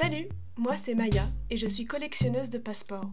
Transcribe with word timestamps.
Salut, 0.00 0.28
moi 0.56 0.76
c'est 0.76 0.94
Maya 0.94 1.26
et 1.50 1.58
je 1.58 1.66
suis 1.66 1.84
collectionneuse 1.84 2.50
de 2.50 2.58
passeports. 2.58 3.10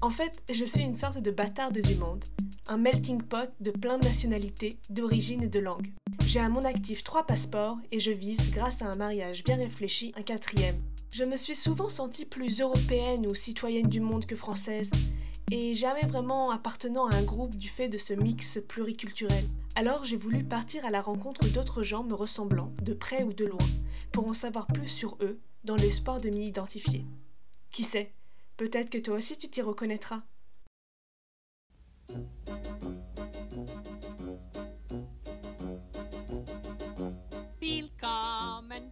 En 0.00 0.10
fait, 0.10 0.42
je 0.52 0.64
suis 0.64 0.82
une 0.82 0.96
sorte 0.96 1.18
de 1.18 1.30
bâtarde 1.30 1.78
du 1.78 1.94
monde, 1.94 2.24
un 2.66 2.76
melting 2.76 3.22
pot 3.22 3.48
de 3.60 3.70
plein 3.70 3.98
de 3.98 4.04
nationalités, 4.04 4.76
d'origines 4.90 5.44
et 5.44 5.48
de 5.48 5.60
langues. 5.60 5.92
J'ai 6.26 6.40
à 6.40 6.48
mon 6.48 6.64
actif 6.64 7.04
trois 7.04 7.24
passeports 7.24 7.78
et 7.92 8.00
je 8.00 8.10
vise, 8.10 8.50
grâce 8.50 8.82
à 8.82 8.90
un 8.90 8.96
mariage 8.96 9.44
bien 9.44 9.54
réfléchi, 9.54 10.12
un 10.16 10.22
quatrième. 10.22 10.82
Je 11.12 11.22
me 11.22 11.36
suis 11.36 11.54
souvent 11.54 11.88
sentie 11.88 12.24
plus 12.24 12.60
européenne 12.60 13.28
ou 13.28 13.36
citoyenne 13.36 13.88
du 13.88 14.00
monde 14.00 14.26
que 14.26 14.34
française, 14.34 14.90
et 15.52 15.72
jamais 15.72 16.04
vraiment 16.04 16.50
appartenant 16.50 17.06
à 17.06 17.14
un 17.14 17.22
groupe 17.22 17.56
du 17.56 17.68
fait 17.68 17.88
de 17.88 17.96
ce 17.96 18.12
mix 18.12 18.58
pluriculturel. 18.66 19.44
Alors 19.76 20.04
j'ai 20.04 20.16
voulu 20.16 20.42
partir 20.42 20.84
à 20.84 20.90
la 20.90 21.00
rencontre 21.00 21.46
d'autres 21.50 21.84
gens 21.84 22.02
me 22.02 22.14
ressemblant, 22.14 22.72
de 22.82 22.92
près 22.92 23.22
ou 23.22 23.32
de 23.32 23.44
loin, 23.44 23.68
pour 24.10 24.28
en 24.28 24.34
savoir 24.34 24.66
plus 24.66 24.88
sur 24.88 25.16
eux, 25.20 25.38
dans 25.64 25.76
l'espoir 25.76 26.20
de 26.20 26.28
m'y 26.28 26.46
identifier. 26.48 27.04
Qui 27.70 27.82
sait, 27.82 28.12
peut-être 28.56 28.90
que 28.90 28.98
toi 28.98 29.16
aussi 29.16 29.36
tu 29.36 29.48
t'y 29.48 29.62
reconnaîtras. 29.62 30.22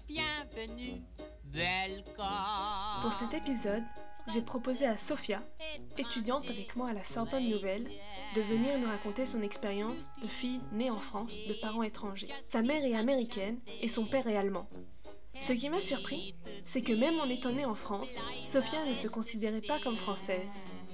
bienvenue, 0.08 1.02
Pour 3.02 3.12
cet 3.12 3.34
épisode, 3.34 3.82
j'ai 4.32 4.42
proposé 4.42 4.86
à 4.86 4.96
Sophia, 4.96 5.42
étudiante 5.98 6.48
avec 6.48 6.76
moi 6.76 6.88
à 6.90 6.92
la 6.92 7.04
Sorbonne 7.04 7.48
Nouvelle, 7.48 7.88
de 8.34 8.42
venir 8.42 8.78
nous 8.78 8.86
raconter 8.86 9.26
son 9.26 9.42
expérience 9.42 10.10
de 10.22 10.26
fille 10.28 10.60
née 10.72 10.90
en 10.90 11.00
France 11.00 11.34
de 11.48 11.54
parents 11.54 11.82
étrangers. 11.82 12.28
Sa 12.46 12.62
mère 12.62 12.84
est 12.84 12.94
américaine 12.94 13.58
et 13.80 13.88
son 13.88 14.06
père 14.06 14.26
est 14.26 14.36
allemand. 14.36 14.68
Ce 15.40 15.52
qui 15.52 15.68
m'a 15.68 15.80
surpris, 15.80 16.34
c'est 16.64 16.82
que 16.82 16.92
même 16.92 17.18
en 17.18 17.28
étant 17.28 17.52
née 17.52 17.64
en 17.64 17.74
France, 17.74 18.14
Sophia 18.50 18.84
ne 18.86 18.94
se 18.94 19.08
considérait 19.08 19.60
pas 19.60 19.80
comme 19.80 19.96
française. 19.96 20.48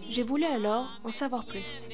J'ai 0.09 0.23
voulu 0.23 0.45
alors 0.45 1.01
en 1.04 1.10
savoir 1.10 1.45
plus. 1.45 1.88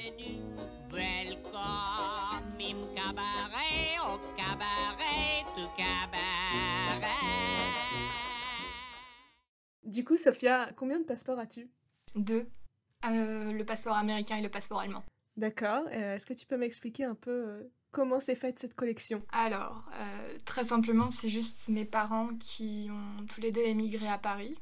Du 9.84 10.05
coup, 10.05 10.16
Sophia, 10.16 10.70
combien 10.77 10.98
de 10.98 11.05
passeports 11.05 11.38
as-tu? 11.38 11.68
Deux. 12.14 12.48
Euh, 13.05 13.52
le 13.52 13.64
passeport 13.64 13.96
américain 13.96 14.36
et 14.36 14.42
le 14.42 14.48
passeport 14.48 14.80
allemand. 14.80 15.05
D'accord. 15.36 15.84
Euh, 15.92 16.14
est-ce 16.14 16.27
que 16.27 16.33
tu 16.33 16.46
peux 16.46 16.56
m'expliquer 16.56 17.05
un 17.05 17.14
peu 17.14 17.30
euh, 17.30 17.72
comment 17.94 18.20
s'est 18.20 18.34
faite 18.34 18.58
cette 18.58 18.74
collection? 18.74 19.22
Alors, 19.32 19.84
très 20.44 20.64
simplement, 20.64 21.10
c'est 21.10 21.30
juste 21.30 21.68
mes 21.68 21.84
parents 21.84 22.28
qui 22.40 22.88
ont 22.90 23.24
tous 23.26 23.40
les 23.40 23.52
deux 23.52 23.62
émigré 23.62 24.08
à 24.08 24.18
Paris. 24.18 24.56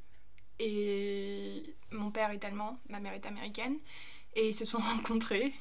Et 0.61 1.75
mon 1.91 2.11
père 2.13 2.31
est 2.31 2.45
allemand, 2.45 2.77
ma 2.89 3.01
mère 3.01 3.15
est 3.15 3.27
américaine. 3.27 3.79
Et 4.37 4.49
ils 4.49 4.55
se 4.55 4.65
sont 4.65 4.79
rencontrés, 4.97 5.53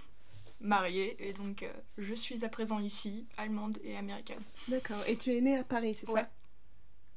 mariés. 0.59 1.15
Et 1.19 1.33
donc, 1.33 1.65
je 1.97 2.13
suis 2.13 2.45
à 2.45 2.49
présent 2.49 2.79
ici, 2.79 3.25
allemande 3.37 3.79
et 3.83 3.97
américaine. 3.97 4.43
D'accord. 4.67 5.01
Et 5.07 5.17
tu 5.17 5.35
es 5.35 5.41
née 5.41 5.57
à 5.57 5.63
Paris, 5.63 5.95
c'est 5.95 6.09
ouais. 6.09 6.21
ça 6.21 6.29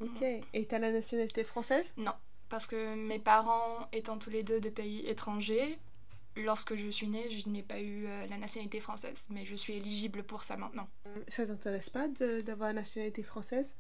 Ok. 0.01 0.23
Et 0.23 0.67
tu 0.67 0.75
as 0.75 0.79
la 0.79 0.93
nationalité 0.93 1.45
française? 1.45 1.93
Non 1.97 2.15
parce 2.55 2.67
que 2.69 2.95
mes 2.95 3.19
parents 3.19 3.89
étant 3.93 4.17
tous 4.17 4.31
les 4.31 4.45
deux 4.45 4.61
de 4.61 4.69
pays 4.69 5.05
étrangers, 5.09 5.77
lorsque 6.37 6.75
je 6.75 6.89
suis 6.89 7.09
née, 7.09 7.31
je 7.31 7.49
n'ai 7.49 7.63
pas 7.63 7.81
eu 7.81 8.07
euh, 8.07 8.27
la 8.27 8.39
nationalité 8.39 8.81
française, 8.81 9.25
mais 9.31 9.45
je 9.45 9.55
suis 9.55 9.75
éligible 9.75 10.23
pour 10.23 10.43
ça 10.43 10.57
maintenant. 10.57 10.89
Ça 11.29 11.47
t'intéresse 11.47 11.91
pas 11.91 12.09
d'avoir 12.09 12.69
la 12.69 12.81
nationalité 12.81 13.23
française? 13.23 13.75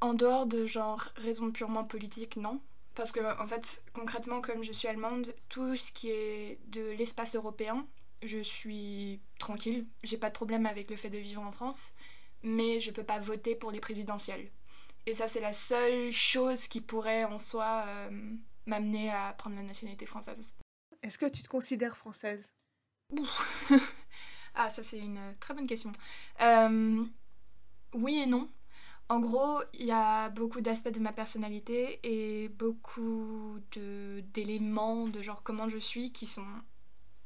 En 0.00 0.14
dehors 0.14 0.46
de 0.46 0.66
genre 0.66 1.12
raisons 1.16 1.50
purement 1.50 1.84
politiques, 1.84 2.36
non. 2.36 2.60
Parce 2.94 3.10
que 3.10 3.20
en 3.42 3.46
fait, 3.46 3.82
concrètement, 3.92 4.40
comme 4.40 4.62
je 4.62 4.72
suis 4.72 4.88
allemande, 4.88 5.34
tout 5.48 5.74
ce 5.76 5.90
qui 5.92 6.10
est 6.10 6.60
de 6.68 6.90
l'espace 6.92 7.34
européen, 7.34 7.86
je 8.22 8.38
suis 8.38 9.20
tranquille. 9.38 9.86
J'ai 10.02 10.16
pas 10.16 10.28
de 10.28 10.34
problème 10.34 10.66
avec 10.66 10.90
le 10.90 10.96
fait 10.96 11.10
de 11.10 11.18
vivre 11.18 11.42
en 11.42 11.52
France, 11.52 11.92
mais 12.42 12.80
je 12.80 12.90
peux 12.90 13.02
pas 13.02 13.18
voter 13.18 13.54
pour 13.54 13.70
les 13.70 13.80
présidentielles. 13.80 14.50
Et 15.06 15.14
ça, 15.14 15.28
c'est 15.28 15.40
la 15.40 15.52
seule 15.52 16.12
chose 16.12 16.66
qui 16.66 16.80
pourrait 16.80 17.24
en 17.24 17.38
soi 17.38 17.84
euh, 17.86 18.10
m'amener 18.66 19.10
à 19.10 19.34
prendre 19.36 19.56
la 19.56 19.62
nationalité 19.62 20.06
française. 20.06 20.50
Est-ce 21.04 21.18
que 21.18 21.26
tu 21.26 21.42
te 21.42 21.48
considères 21.48 21.96
française? 21.96 22.52
Ah, 24.56 24.70
ça, 24.70 24.84
c'est 24.84 25.00
une 25.00 25.18
très 25.40 25.52
bonne 25.52 25.66
question. 25.66 25.90
Euh, 26.40 27.04
oui 27.92 28.20
et 28.20 28.26
non. 28.26 28.48
En 29.08 29.18
gros, 29.18 29.60
il 29.74 29.84
y 29.84 29.90
a 29.90 30.28
beaucoup 30.28 30.60
d'aspects 30.60 30.92
de 30.92 31.00
ma 31.00 31.12
personnalité 31.12 31.98
et 32.04 32.48
beaucoup 32.50 33.58
d'éléments 34.32 35.08
de 35.08 35.22
genre 35.22 35.42
comment 35.42 35.68
je 35.68 35.78
suis 35.78 36.12
qui 36.12 36.26
sont 36.26 36.46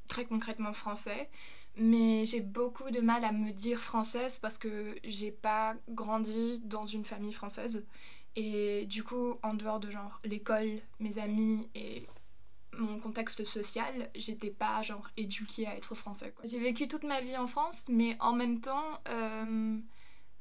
très 0.08 0.24
concrètement 0.24 0.72
français 0.72 1.28
mais 1.78 2.26
j'ai 2.26 2.40
beaucoup 2.40 2.90
de 2.90 3.00
mal 3.00 3.24
à 3.24 3.32
me 3.32 3.52
dire 3.52 3.78
française 3.78 4.38
parce 4.38 4.58
que 4.58 4.96
j'ai 5.04 5.30
pas 5.30 5.76
grandi 5.88 6.60
dans 6.64 6.86
une 6.86 7.04
famille 7.04 7.32
française. 7.32 7.84
Et 8.36 8.84
du 8.86 9.04
coup, 9.04 9.38
en 9.42 9.54
dehors 9.54 9.80
de 9.80 9.90
genre 9.90 10.20
l'école, 10.24 10.80
mes 11.00 11.18
amis 11.18 11.68
et 11.74 12.06
mon 12.78 12.98
contexte 12.98 13.44
social, 13.44 14.10
j'étais 14.14 14.50
pas 14.50 14.80
genre 14.82 15.08
éduquée 15.16 15.66
à 15.66 15.76
être 15.76 15.94
français. 15.94 16.34
J'ai 16.44 16.58
vécu 16.58 16.88
toute 16.88 17.04
ma 17.04 17.20
vie 17.20 17.36
en 17.36 17.46
France, 17.46 17.84
mais 17.88 18.16
en 18.20 18.32
même 18.32 18.60
temps, 18.60 19.00
euh, 19.08 19.78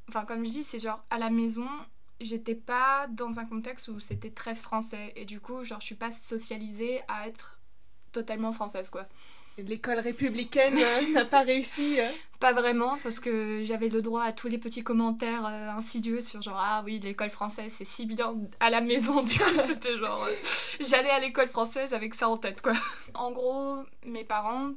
enfin 0.09 0.25
comme 0.25 0.45
je 0.45 0.51
dis, 0.51 0.63
c'est 0.63 0.79
genre 0.79 1.03
à 1.09 1.17
la 1.17 1.29
maison, 1.29 1.67
j'étais 2.21 2.55
pas 2.55 3.07
dans 3.07 3.39
un 3.39 3.45
contexte 3.45 3.87
où 3.89 3.99
c'était 3.99 4.31
très 4.31 4.55
français. 4.55 5.13
Et 5.15 5.25
du 5.25 5.39
coup, 5.39 5.63
genre 5.63 5.81
je 5.81 5.85
suis 5.87 5.95
pas 5.95 6.11
socialisée 6.11 7.01
à 7.07 7.27
être 7.27 7.59
totalement 8.11 8.51
française 8.51 8.89
quoi. 8.89 9.07
L'école 9.57 9.99
républicaine 9.99 10.77
euh, 10.77 11.13
n'a 11.13 11.25
pas 11.25 11.41
réussi. 11.41 11.99
Euh. 11.99 12.07
Pas 12.39 12.53
vraiment, 12.53 12.97
parce 13.01 13.19
que 13.19 13.63
j'avais 13.63 13.89
le 13.89 14.03
droit 14.03 14.21
à 14.21 14.31
tous 14.31 14.47
les 14.47 14.59
petits 14.59 14.83
commentaires 14.83 15.45
euh, 15.47 15.69
insidieux 15.71 16.21
sur 16.21 16.39
genre 16.43 16.59
ah 16.59 16.83
oui 16.85 16.99
l'école 16.99 17.31
française 17.31 17.73
c'est 17.75 17.85
si 17.85 18.05
bien 18.05 18.35
à 18.59 18.69
la 18.69 18.81
maison. 18.81 19.23
Du 19.23 19.39
coup 19.39 19.49
c'était 19.65 19.97
genre 19.97 20.27
j'allais 20.79 21.09
à 21.09 21.19
l'école 21.19 21.47
française 21.47 21.95
avec 21.95 22.13
ça 22.13 22.29
en 22.29 22.37
tête 22.37 22.61
quoi. 22.61 22.73
En 23.15 23.31
gros 23.31 23.79
mes 24.05 24.23
parents 24.23 24.73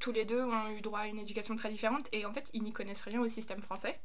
tous 0.00 0.10
les 0.10 0.24
deux 0.24 0.42
ont 0.42 0.70
eu 0.76 0.80
droit 0.80 1.00
à 1.00 1.06
une 1.06 1.20
éducation 1.20 1.54
très 1.54 1.70
différente 1.70 2.06
et 2.12 2.26
en 2.26 2.32
fait 2.32 2.50
ils 2.52 2.64
n'y 2.64 2.72
connaissent 2.72 3.02
rien 3.02 3.20
au 3.20 3.28
système 3.28 3.62
français. 3.62 4.00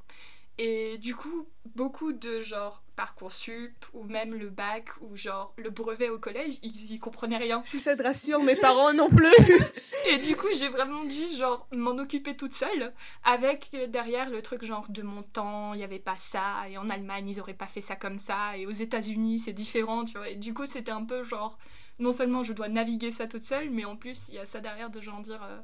Et 0.59 0.99
du 0.99 1.15
coup, 1.15 1.47
beaucoup 1.75 2.13
de 2.13 2.41
genre 2.41 2.83
Parcoursup 2.95 3.73
ou 3.93 4.03
même 4.03 4.35
le 4.35 4.49
bac 4.49 4.89
ou 5.01 5.15
genre 5.15 5.53
le 5.57 5.71
brevet 5.71 6.09
au 6.09 6.19
collège, 6.19 6.59
ils 6.61 6.91
y 6.91 6.99
comprenaient 6.99 7.37
rien. 7.37 7.63
Si 7.65 7.79
ça 7.79 7.97
te 7.97 8.03
rassure, 8.03 8.43
mes 8.43 8.55
parents 8.55 8.93
non 8.93 9.09
plus. 9.09 9.33
et 10.07 10.17
du 10.17 10.35
coup, 10.35 10.47
j'ai 10.55 10.69
vraiment 10.69 11.03
dû 11.03 11.27
genre 11.35 11.67
m'en 11.71 11.97
occuper 11.97 12.37
toute 12.37 12.53
seule 12.53 12.93
avec 13.23 13.69
euh, 13.73 13.87
derrière 13.87 14.29
le 14.29 14.43
truc 14.43 14.63
genre 14.63 14.87
de 14.89 15.01
mon 15.01 15.23
temps, 15.23 15.73
il 15.73 15.77
n'y 15.77 15.83
avait 15.83 15.97
pas 15.97 16.15
ça 16.15 16.69
et 16.69 16.77
en 16.77 16.87
Allemagne, 16.87 17.29
ils 17.29 17.39
auraient 17.39 17.55
pas 17.55 17.65
fait 17.65 17.81
ça 17.81 17.95
comme 17.95 18.19
ça 18.19 18.55
et 18.55 18.67
aux 18.67 18.71
États-Unis, 18.71 19.39
c'est 19.39 19.53
différent, 19.53 20.05
tu 20.05 20.17
vois. 20.17 20.29
Et 20.29 20.35
du 20.35 20.53
coup, 20.53 20.67
c'était 20.67 20.91
un 20.91 21.03
peu 21.03 21.23
genre 21.23 21.57
non 21.97 22.11
seulement 22.11 22.43
je 22.43 22.53
dois 22.53 22.69
naviguer 22.69 23.09
ça 23.09 23.27
toute 23.27 23.43
seule, 23.43 23.71
mais 23.71 23.85
en 23.85 23.95
plus, 23.95 24.19
il 24.29 24.35
y 24.35 24.39
a 24.39 24.45
ça 24.45 24.59
derrière 24.59 24.91
de 24.91 25.01
genre 25.01 25.21
dire 25.21 25.41
euh, 25.43 25.59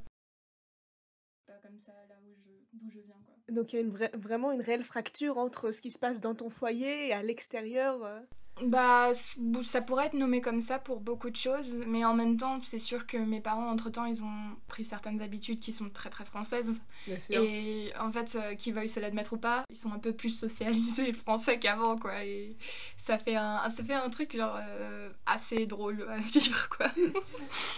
pas 1.46 1.58
comme 1.68 1.80
ça 1.80 1.92
là 2.08 2.16
où 2.24 2.36
je 2.36 2.50
d'où 2.74 2.90
je 2.90 3.00
viens 3.00 3.22
quoi. 3.26 3.36
Donc 3.52 3.74
il 3.74 3.76
y 3.76 3.80
a 3.80 3.82
une 3.82 3.98
vraiment 4.14 4.52
une 4.52 4.62
réelle 4.62 4.84
fracture 4.84 5.38
entre 5.38 5.72
ce 5.72 5.82
qui 5.82 5.92
se 5.92 6.00
passe 6.00 6.22
dans 6.22 6.36
ton 6.36 6.50
foyer 6.50 7.08
et 7.08 7.14
à 7.14 7.22
l'extérieur. 7.22 8.04
Euh. 8.04 8.20
Bah, 8.64 9.12
ça 9.62 9.82
pourrait 9.82 10.08
être 10.08 10.14
nommé 10.14 10.42
comme 10.42 10.62
ça 10.62 10.80
pour 10.80 11.00
beaucoup 11.00 11.30
de 11.30 11.36
choses, 11.36 11.74
mais 11.88 12.04
en 12.04 12.14
même 12.14 12.36
temps, 12.36 12.60
c'est 12.60 12.80
sûr 12.80 13.08
que 13.08 13.18
mes 13.18 13.40
parents, 13.40 13.70
entre-temps, 13.70 14.06
ils 14.06 14.22
ont 14.22 14.56
pris 14.68 14.84
certaines 14.84 15.22
habitudes 15.22 15.60
qui 15.60 15.72
sont 15.72 15.90
très 15.90 16.10
très 16.10 16.26
françaises. 16.26 16.82
Et 17.30 17.92
en 18.00 18.12
fait, 18.12 18.36
euh, 18.36 18.56
qu'ils 18.56 18.74
veuillent 18.74 18.90
se 18.90 19.00
l'admettre 19.00 19.34
ou 19.34 19.38
pas, 19.38 19.64
ils 19.70 19.78
sont 19.78 19.94
un 19.94 20.00
peu 20.00 20.12
plus 20.12 20.32
socialisés 20.32 21.14
français 21.26 21.58
qu'avant, 21.58 21.98
quoi. 21.98 22.26
Et 22.26 22.58
ça 22.98 23.18
fait 23.18 23.36
un, 23.36 23.70
ça 23.70 23.84
fait 23.84 23.94
un 23.94 24.10
truc, 24.10 24.36
genre, 24.36 24.60
euh, 24.62 25.10
assez 25.26 25.66
drôle 25.66 26.06
à 26.10 26.18
vivre, 26.18 26.68
quoi. 26.70 26.88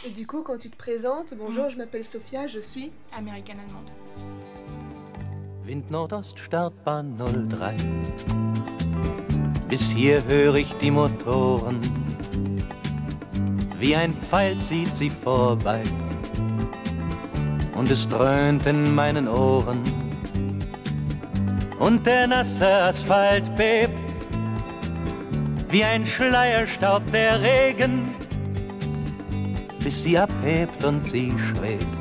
et 0.05 0.09
du 0.09 0.25
coup, 0.25 0.41
quand 0.41 0.57
tu 0.57 0.69
te 0.69 0.77
présentes, 0.77 1.33
bonjour, 1.35 1.65
mm. 1.65 1.69
je 1.69 1.77
m'appelle 1.77 2.05
Sophia, 2.05 2.47
je 2.47 2.59
suis... 2.59 2.91
Américaine-allemande. 3.15 4.70
Wind 5.71 5.89
Nordost, 5.89 6.37
Startbahn 6.37 7.17
03. 7.17 7.77
Bis 9.69 9.89
hier 9.89 10.21
höre 10.25 10.55
ich 10.55 10.73
die 10.81 10.91
Motoren. 10.91 11.79
Wie 13.79 13.95
ein 13.95 14.13
Pfeil 14.15 14.57
zieht 14.57 14.93
sie 14.93 15.09
vorbei. 15.09 15.81
Und 17.73 17.89
es 17.89 18.05
dröhnt 18.09 18.65
in 18.65 18.93
meinen 18.93 19.29
Ohren. 19.29 19.81
Und 21.79 22.05
der 22.05 22.27
nasse 22.27 22.67
Asphalt 22.67 23.55
bebt. 23.55 23.93
Wie 25.69 25.85
ein 25.85 26.05
Schleierstaub 26.05 27.09
der 27.13 27.39
Regen. 27.41 28.13
Bis 29.81 30.03
sie 30.03 30.17
abhebt 30.17 30.83
und 30.83 31.01
sie 31.05 31.31
schwebt 31.39 32.00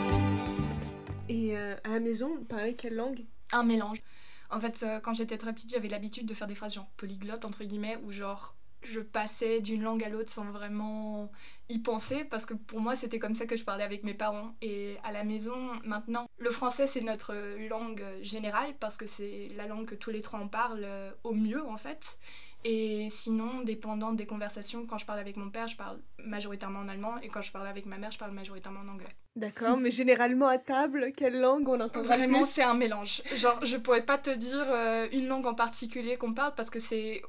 À 1.83 1.89
la 1.89 1.99
maison, 1.99 2.35
vous 2.35 2.45
parlez 2.45 2.75
quelle 2.75 2.95
langue 2.95 3.25
Un 3.51 3.63
mélange. 3.63 4.01
En 4.49 4.59
fait, 4.59 4.85
quand 5.03 5.13
j'étais 5.13 5.37
très 5.37 5.53
petite, 5.53 5.71
j'avais 5.71 5.87
l'habitude 5.87 6.25
de 6.25 6.33
faire 6.33 6.47
des 6.47 6.55
phrases 6.55 6.73
genre 6.73 6.89
polyglottes, 6.97 7.45
entre 7.45 7.63
guillemets, 7.63 7.97
où 8.03 8.11
genre 8.11 8.55
je 8.83 8.99
passais 8.99 9.61
d'une 9.61 9.83
langue 9.83 10.03
à 10.03 10.09
l'autre 10.09 10.31
sans 10.31 10.51
vraiment 10.51 11.31
y 11.69 11.79
penser 11.79 12.23
parce 12.23 12.45
que 12.45 12.53
pour 12.53 12.79
moi 12.79 12.95
c'était 12.95 13.19
comme 13.19 13.35
ça 13.35 13.45
que 13.45 13.55
je 13.55 13.63
parlais 13.63 13.83
avec 13.83 14.03
mes 14.03 14.13
parents 14.13 14.55
et 14.61 14.97
à 15.03 15.11
la 15.11 15.23
maison 15.23 15.55
maintenant 15.85 16.25
le 16.37 16.49
français 16.49 16.87
c'est 16.87 17.01
notre 17.01 17.35
langue 17.69 18.03
générale 18.21 18.73
parce 18.79 18.97
que 18.97 19.05
c'est 19.05 19.49
la 19.55 19.67
langue 19.67 19.85
que 19.85 19.95
tous 19.95 20.09
les 20.09 20.21
trois 20.21 20.39
on 20.39 20.47
parle 20.47 20.81
euh, 20.83 21.11
au 21.23 21.33
mieux 21.33 21.63
en 21.63 21.77
fait 21.77 22.17
et 22.63 23.07
sinon 23.09 23.61
dépendant 23.63 24.13
des 24.13 24.25
conversations 24.25 24.85
quand 24.85 24.97
je 24.97 25.05
parle 25.05 25.19
avec 25.19 25.37
mon 25.37 25.49
père 25.49 25.67
je 25.67 25.75
parle 25.75 25.99
majoritairement 26.19 26.79
en 26.79 26.87
allemand 26.87 27.17
et 27.21 27.27
quand 27.27 27.41
je 27.41 27.51
parle 27.51 27.67
avec 27.67 27.85
ma 27.85 27.97
mère 27.97 28.11
je 28.11 28.19
parle 28.19 28.31
majoritairement 28.31 28.81
en 28.81 28.93
anglais 28.93 29.09
D'accord, 29.37 29.77
mais 29.77 29.91
généralement 29.91 30.47
à 30.47 30.57
table, 30.57 31.13
quelle 31.15 31.39
langue 31.39 31.67
on 31.69 31.79
entend 31.79 32.01
vraiment 32.01 32.43
c'est 32.43 32.63
un 32.63 32.73
mélange 32.73 33.21
genre 33.35 33.65
je 33.65 33.77
pourrais 33.77 34.05
pas 34.05 34.17
te 34.17 34.29
dire 34.29 34.65
euh, 34.67 35.07
une 35.11 35.27
langue 35.27 35.47
en 35.47 35.55
particulier 35.55 36.17
qu'on 36.17 36.33
parle 36.33 36.53
parce 36.55 36.69
que 36.69 36.79
c'est 36.79 37.21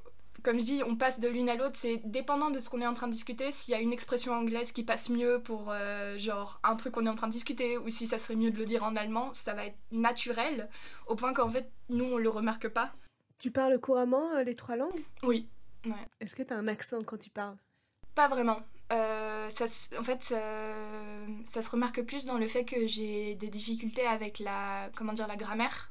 comme 0.43 0.59
je 0.59 0.65
dis, 0.65 0.83
on 0.85 0.97
passe 0.97 1.21
de 1.21 1.29
l'une 1.29 1.49
à 1.49 1.55
l'autre, 1.55 1.77
c'est 1.77 2.01
dépendant 2.05 2.51
de 2.51 2.59
ce 2.59 2.69
qu'on 2.69 2.81
est 2.81 2.87
en 2.87 2.95
train 2.95 3.07
de 3.07 3.13
discuter. 3.13 3.53
S'il 3.53 3.73
y 3.73 3.77
a 3.77 3.81
une 3.81 3.93
expression 3.93 4.33
anglaise 4.33 4.73
qui 4.73 4.83
passe 4.83 5.09
mieux 5.09 5.41
pour 5.41 5.69
euh, 5.71 6.19
genre 6.19 6.61
un 6.65 6.75
truc 6.75 6.95
qu'on 6.95 7.07
est 7.07 7.09
en 7.09 7.15
train 7.15 7.29
de 7.29 7.33
discuter, 7.33 7.79
ou 7.79 7.89
si 7.91 8.07
ça 8.07 8.19
serait 8.19 8.35
mieux 8.35 8.51
de 8.51 8.59
le 8.59 8.65
dire 8.65 8.83
en 8.83 8.97
allemand, 8.97 9.33
ça 9.33 9.55
va 9.55 9.67
être 9.67 9.79
naturel, 9.93 10.69
au 11.07 11.15
point 11.15 11.33
qu'en 11.33 11.49
fait, 11.49 11.71
nous, 11.91 12.05
on 12.05 12.17
le 12.17 12.29
remarque 12.29 12.69
pas. 12.69 12.93
Tu 13.43 13.51
parles 13.51 13.77
couramment 13.81 14.31
euh, 14.37 14.45
les 14.45 14.55
trois 14.55 14.77
langues? 14.77 15.03
Oui. 15.25 15.49
Ouais. 15.85 15.93
Est-ce 16.21 16.37
que 16.37 16.45
tu 16.45 16.53
as 16.53 16.57
un 16.57 16.69
accent 16.69 17.03
quand 17.03 17.19
tu 17.19 17.29
parles? 17.29 17.57
Pas 18.15 18.29
vraiment. 18.29 18.61
Euh, 18.93 19.49
ça, 19.49 19.65
en 19.99 20.05
fait, 20.05 20.23
ça 20.23 21.63
se 21.63 21.69
remarque 21.69 22.03
plus 22.03 22.25
dans 22.25 22.39
le 22.39 22.47
fait 22.47 22.65
que 22.65 22.87
j'ai 22.87 23.35
des 23.35 23.49
difficultés 23.49 24.07
avec 24.07 24.39
la, 24.39 24.91
comment 24.95 25.13
dire, 25.13 25.27
la 25.27 25.35
grammaire. 25.35 25.91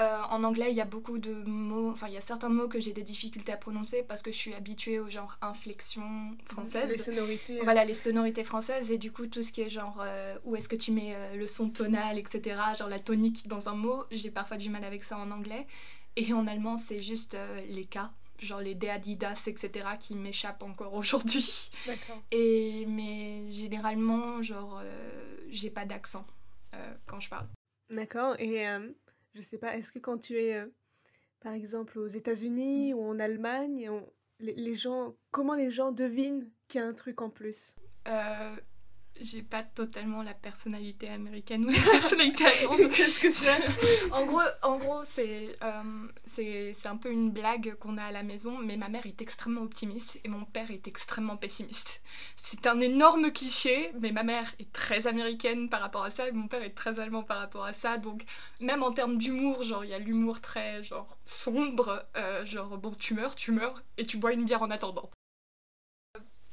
Euh, 0.00 0.22
en 0.30 0.42
anglais, 0.42 0.70
il 0.70 0.76
y 0.76 0.80
a 0.80 0.84
beaucoup 0.84 1.18
de 1.18 1.32
mots, 1.32 1.90
enfin, 1.90 2.08
il 2.08 2.14
y 2.14 2.16
a 2.16 2.20
certains 2.20 2.48
mots 2.48 2.66
que 2.66 2.80
j'ai 2.80 2.92
des 2.92 3.04
difficultés 3.04 3.52
à 3.52 3.56
prononcer 3.56 4.02
parce 4.02 4.22
que 4.22 4.32
je 4.32 4.36
suis 4.36 4.54
habituée 4.54 4.98
au 4.98 5.08
genre 5.08 5.36
inflexion 5.40 6.36
française. 6.46 6.88
Les 6.88 6.98
sonorités. 6.98 7.60
Voilà, 7.62 7.84
les 7.84 7.94
sonorités 7.94 8.42
françaises 8.42 8.90
et 8.90 8.98
du 8.98 9.12
coup 9.12 9.26
tout 9.28 9.44
ce 9.44 9.52
qui 9.52 9.60
est 9.60 9.70
genre 9.70 10.02
euh, 10.04 10.36
où 10.44 10.56
est-ce 10.56 10.68
que 10.68 10.74
tu 10.74 10.90
mets 10.90 11.14
euh, 11.14 11.36
le 11.36 11.46
son 11.46 11.70
tonal, 11.70 12.18
etc. 12.18 12.56
Genre 12.76 12.88
la 12.88 12.98
tonique 12.98 13.46
dans 13.46 13.68
un 13.68 13.74
mot, 13.74 14.04
j'ai 14.10 14.32
parfois 14.32 14.56
du 14.56 14.68
mal 14.68 14.82
avec 14.84 15.04
ça 15.04 15.16
en 15.16 15.30
anglais. 15.30 15.64
Et 16.16 16.32
en 16.32 16.46
allemand, 16.46 16.76
c'est 16.76 17.02
juste 17.02 17.34
euh, 17.34 17.56
les 17.68 17.84
cas, 17.86 18.12
genre 18.38 18.60
les 18.60 18.74
de 18.74 18.86
Adidas, 18.86 19.42
etc. 19.46 19.96
qui 19.98 20.14
m'échappent 20.14 20.62
encore 20.62 20.94
aujourd'hui. 21.02 21.70
D'accord. 21.86 22.22
Et 22.30 22.86
mais 22.86 23.50
généralement, 23.50 24.42
genre, 24.42 24.80
euh, 24.82 25.36
j'ai 25.48 25.70
pas 25.70 25.84
d'accent 25.84 26.26
euh, 26.74 26.94
quand 27.06 27.20
je 27.20 27.28
parle. 27.28 27.46
D'accord. 27.90 28.36
Et 28.38 28.66
euh, 28.68 28.90
je 29.34 29.40
sais 29.42 29.58
pas, 29.58 29.76
est-ce 29.76 29.90
que 29.92 29.98
quand 29.98 30.18
tu 30.18 30.38
es, 30.38 30.62
par 31.40 31.52
exemple, 31.52 31.98
aux 31.98 32.06
États-Unis 32.06 32.94
ou 32.94 33.02
en 33.04 33.18
Allemagne, 33.18 33.90
on- 33.90 34.08
les, 34.40 34.54
les 34.54 34.74
gens, 34.74 35.14
comment 35.30 35.54
les 35.54 35.70
gens 35.70 35.92
devinent 35.92 36.48
qu'il 36.68 36.80
y 36.80 36.84
a 36.84 36.86
un 36.86 36.92
truc 36.94 37.22
en 37.22 37.30
plus? 37.30 37.74
J'ai 39.20 39.42
pas 39.42 39.62
totalement 39.62 40.22
la 40.22 40.34
personnalité 40.34 41.08
américaine 41.08 41.64
ou 41.64 41.70
la 41.70 41.80
personnalité 41.92 42.44
allemande. 42.44 42.92
Qu'est-ce 42.92 43.20
que 43.20 43.30
c'est 43.30 43.50
en 44.10 44.26
gros, 44.26 44.40
en 44.62 44.78
gros 44.78 45.04
c'est 45.04 45.56
euh, 45.62 46.06
c'est 46.26 46.74
c'est 46.76 46.88
un 46.88 46.96
peu 46.96 47.10
une 47.10 47.30
blague 47.30 47.74
qu'on 47.78 47.98
a 47.98 48.04
à 48.04 48.12
la 48.12 48.22
maison, 48.22 48.58
mais 48.58 48.76
ma 48.76 48.88
mère 48.88 49.06
est 49.06 49.22
extrêmement 49.22 49.62
optimiste 49.62 50.20
et 50.24 50.28
mon 50.28 50.44
père 50.44 50.70
est 50.70 50.88
extrêmement 50.88 51.36
pessimiste. 51.36 52.00
C'est 52.36 52.66
un 52.66 52.80
énorme 52.80 53.32
cliché, 53.32 53.90
mais 54.00 54.12
ma 54.12 54.22
mère 54.22 54.52
est 54.58 54.72
très 54.72 55.06
américaine 55.06 55.68
par 55.68 55.80
rapport 55.80 56.04
à 56.04 56.10
ça 56.10 56.28
et 56.28 56.32
mon 56.32 56.48
père 56.48 56.62
est 56.62 56.74
très 56.74 57.00
allemand 57.00 57.22
par 57.22 57.38
rapport 57.38 57.64
à 57.64 57.72
ça. 57.72 57.98
Donc, 57.98 58.24
même 58.60 58.82
en 58.82 58.92
termes 58.92 59.16
d'humour, 59.16 59.62
genre, 59.62 59.84
il 59.84 59.90
y 59.90 59.94
a 59.94 59.98
l'humour 59.98 60.40
très, 60.40 60.82
genre, 60.82 61.18
sombre, 61.24 62.04
euh, 62.16 62.44
genre, 62.44 62.76
bon, 62.78 62.94
tu 62.98 63.14
meurs, 63.14 63.34
tu 63.34 63.52
meurs, 63.52 63.82
et 63.98 64.06
tu 64.06 64.16
bois 64.16 64.32
une 64.32 64.44
bière 64.44 64.62
en 64.62 64.70
attendant 64.70 65.10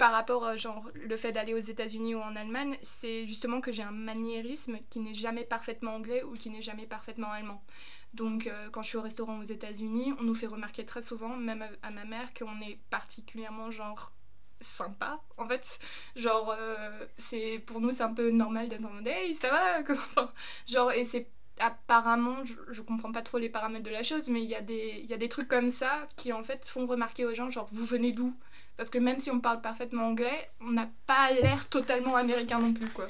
par 0.01 0.13
rapport 0.13 0.43
euh, 0.45 0.57
genre 0.57 0.89
le 0.95 1.15
fait 1.15 1.31
d'aller 1.31 1.53
aux 1.53 1.59
États-Unis 1.59 2.15
ou 2.15 2.21
en 2.21 2.35
Allemagne, 2.35 2.75
c'est 2.81 3.27
justement 3.27 3.61
que 3.61 3.71
j'ai 3.71 3.83
un 3.83 3.91
maniérisme 3.91 4.79
qui 4.89 4.99
n'est 4.99 5.13
jamais 5.13 5.43
parfaitement 5.43 5.93
anglais 5.93 6.23
ou 6.23 6.33
qui 6.33 6.49
n'est 6.49 6.63
jamais 6.63 6.87
parfaitement 6.87 7.31
allemand. 7.31 7.63
Donc 8.15 8.47
euh, 8.47 8.69
quand 8.71 8.81
je 8.81 8.87
suis 8.87 8.97
au 8.97 9.03
restaurant 9.03 9.37
aux 9.39 9.43
États-Unis, 9.43 10.13
on 10.19 10.23
nous 10.23 10.33
fait 10.33 10.47
remarquer 10.47 10.87
très 10.87 11.03
souvent, 11.03 11.37
même 11.37 11.61
à, 11.61 11.87
à 11.87 11.91
ma 11.91 12.03
mère, 12.05 12.33
qu'on 12.33 12.59
est 12.61 12.79
particulièrement 12.89 13.69
genre 13.69 14.11
sympa 14.59 15.21
en 15.37 15.47
fait. 15.47 15.77
Genre 16.15 16.51
euh, 16.57 17.05
c'est 17.19 17.59
pour 17.59 17.79
nous 17.79 17.91
c'est 17.91 18.01
un 18.01 18.13
peu 18.15 18.31
normal 18.31 18.69
d'être 18.69 18.83
en 18.83 19.05
hey 19.05 19.35
ça 19.35 19.51
va? 19.51 19.83
Genre 20.67 20.91
et 20.93 21.03
c'est 21.03 21.29
apparemment 21.59 22.43
je, 22.43 22.53
je 22.71 22.81
comprends 22.81 23.11
pas 23.11 23.21
trop 23.21 23.37
les 23.37 23.49
paramètres 23.49 23.85
de 23.85 23.91
la 23.91 24.03
chose 24.03 24.29
mais 24.29 24.41
il 24.41 24.49
y 24.49 24.55
a 24.55 24.61
des 24.61 25.05
y 25.07 25.13
a 25.13 25.17
des 25.17 25.29
trucs 25.29 25.47
comme 25.47 25.71
ça 25.71 26.07
qui 26.15 26.33
en 26.33 26.43
fait 26.43 26.65
font 26.65 26.87
remarquer 26.87 27.25
aux 27.25 27.33
gens 27.33 27.49
genre 27.49 27.67
vous 27.71 27.85
venez 27.85 28.11
d'où? 28.11 28.33
Parce 28.77 28.89
que 28.89 28.97
même 28.97 29.19
si 29.19 29.29
on 29.29 29.39
parle 29.39 29.61
parfaitement 29.61 30.07
anglais, 30.07 30.49
on 30.59 30.71
n'a 30.71 30.89
pas 31.05 31.29
l'air 31.29 31.67
totalement 31.69 32.15
américain 32.15 32.57
non 32.57 32.73
plus, 32.73 32.87
quoi. 32.87 33.05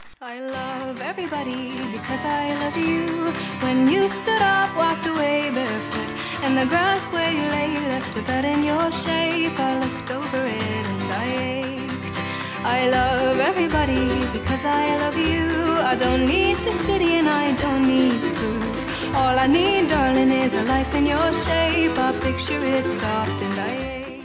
I 12.63 12.90
love 12.90 13.40
everybody 13.40 14.06
because 14.34 14.63
I 14.66 14.98
love 15.04 15.18
you. 15.18 15.48
I 15.92 15.96
don't 15.96 16.25
need 16.25 16.58
the 16.68 16.72
city 16.86 17.16
and 17.19 17.28
I 17.28 17.54
don't 17.63 17.86
need 17.88 18.18
the 18.22 18.31
proof. 18.40 19.16
All 19.16 19.38
I 19.38 19.48
need, 19.48 19.88
darling, 19.90 20.30
is 20.31 20.54
a 20.54 20.63
life 20.63 20.94
in 20.96 21.06
your 21.08 21.34
shape. 21.34 21.98
I 21.98 22.12
picture 22.22 22.63
it 22.63 22.86
soft 22.88 23.42
and 23.42 23.60
I 23.60 23.74
ache. 23.74 24.22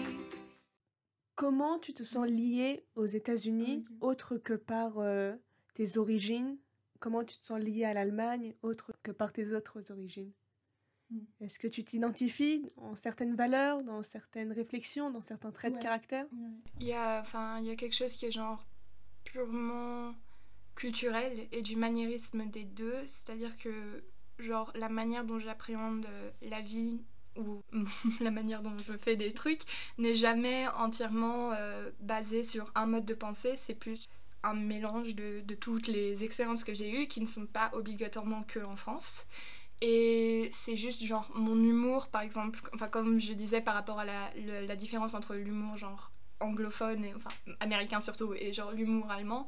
Comment 1.35 1.79
tu 1.81 1.93
te 1.93 2.03
sens 2.03 2.27
lié 2.27 2.85
aux 2.95 3.07
États-Unis, 3.07 3.85
Mhm. 3.91 3.97
autre 4.01 4.37
que 4.37 4.55
par 4.55 4.99
euh, 4.99 5.35
tes 5.75 5.99
origines? 5.99 6.57
Comment 7.01 7.25
tu 7.25 7.39
te 7.39 7.45
sens 7.45 7.59
lié 7.61 7.85
à 7.85 7.93
l'Allemagne, 7.95 8.55
autre 8.63 8.93
que 9.03 9.13
par 9.13 9.33
tes 9.33 9.53
autres 9.55 9.91
origines? 9.91 10.33
Mm. 11.11 11.19
Est-ce 11.41 11.59
que 11.59 11.69
tu 11.69 11.85
t'identifies 11.85 12.71
en 12.77 12.97
certaines 12.97 13.35
valeurs, 13.35 13.83
dans 13.83 14.03
certaines 14.03 14.53
réflexions, 14.53 15.11
dans 15.11 15.21
certains 15.21 15.51
traits 15.51 15.75
de 15.75 15.79
caractère 15.79 16.27
Il 16.81 16.87
y 16.87 16.93
a, 16.93 17.21
enfin, 17.21 17.59
il 17.61 17.67
y 17.67 17.71
a 17.71 17.77
quelque 17.77 17.95
chose 17.95 18.17
qui 18.17 18.27
est 18.27 18.33
genre 18.33 18.65
purement 19.25 20.15
culturel 20.75 21.47
et 21.53 21.63
du 21.63 21.77
maniérisme 21.77 22.47
des 22.47 22.65
deux, 22.65 22.99
c'est-à-dire 23.07 23.57
que 23.57 24.05
genre 24.39 24.73
la 24.75 24.89
manière 24.89 25.25
dont 25.25 25.39
j'appréhende 25.39 26.07
euh, 26.07 26.31
la 26.43 26.61
vie 26.61 27.01
ou 27.37 27.63
la 28.21 28.31
manière 28.31 28.63
dont 28.63 28.77
je 28.79 28.93
fais 28.97 29.17
des 29.17 29.33
trucs 29.33 29.63
n'est 29.99 30.15
jamais 30.15 30.67
entièrement 30.69 31.53
euh, 31.53 31.91
basée 32.01 32.45
sur 32.45 32.71
un 32.75 32.87
mode 32.87 33.07
de 33.07 33.15
pensée, 33.15 33.57
c'est 33.57 33.75
plus 33.75 34.09
un 34.43 34.55
mélange 34.55 35.15
de, 35.15 35.41
de 35.41 35.55
toutes 35.55 35.89
les 35.89 36.23
expériences 36.23 36.63
que 36.63 36.75
j'ai 36.75 37.03
eues 37.03 37.09
qui 37.09 37.21
ne 37.21 37.27
sont 37.27 37.47
pas 37.47 37.71
obligatoirement 37.73 38.43
que 38.45 38.61
en 38.65 38.77
France. 38.77 39.27
Et 39.83 40.49
c'est 40.53 40.77
juste 40.77 41.03
genre 41.05 41.29
mon 41.35 41.57
humour, 41.57 42.09
par 42.09 42.23
exemple, 42.23 42.61
enfin 42.75 42.89
comme 42.89 43.21
je 43.21 43.33
disais 43.35 43.61
par 43.61 43.75
rapport 43.75 43.99
à 44.01 44.05
la, 44.05 44.31
le- 44.37 44.67
la 44.67 44.77
différence 44.77 45.15
entre 45.15 45.35
l'humour 45.35 45.77
genre 45.77 46.11
anglophone 46.41 47.05
et 47.05 47.15
enfin 47.15 47.31
américain 47.61 48.01
surtout 48.01 48.35
et 48.35 48.53
genre 48.53 48.73
l'humour 48.73 49.11
allemand. 49.11 49.47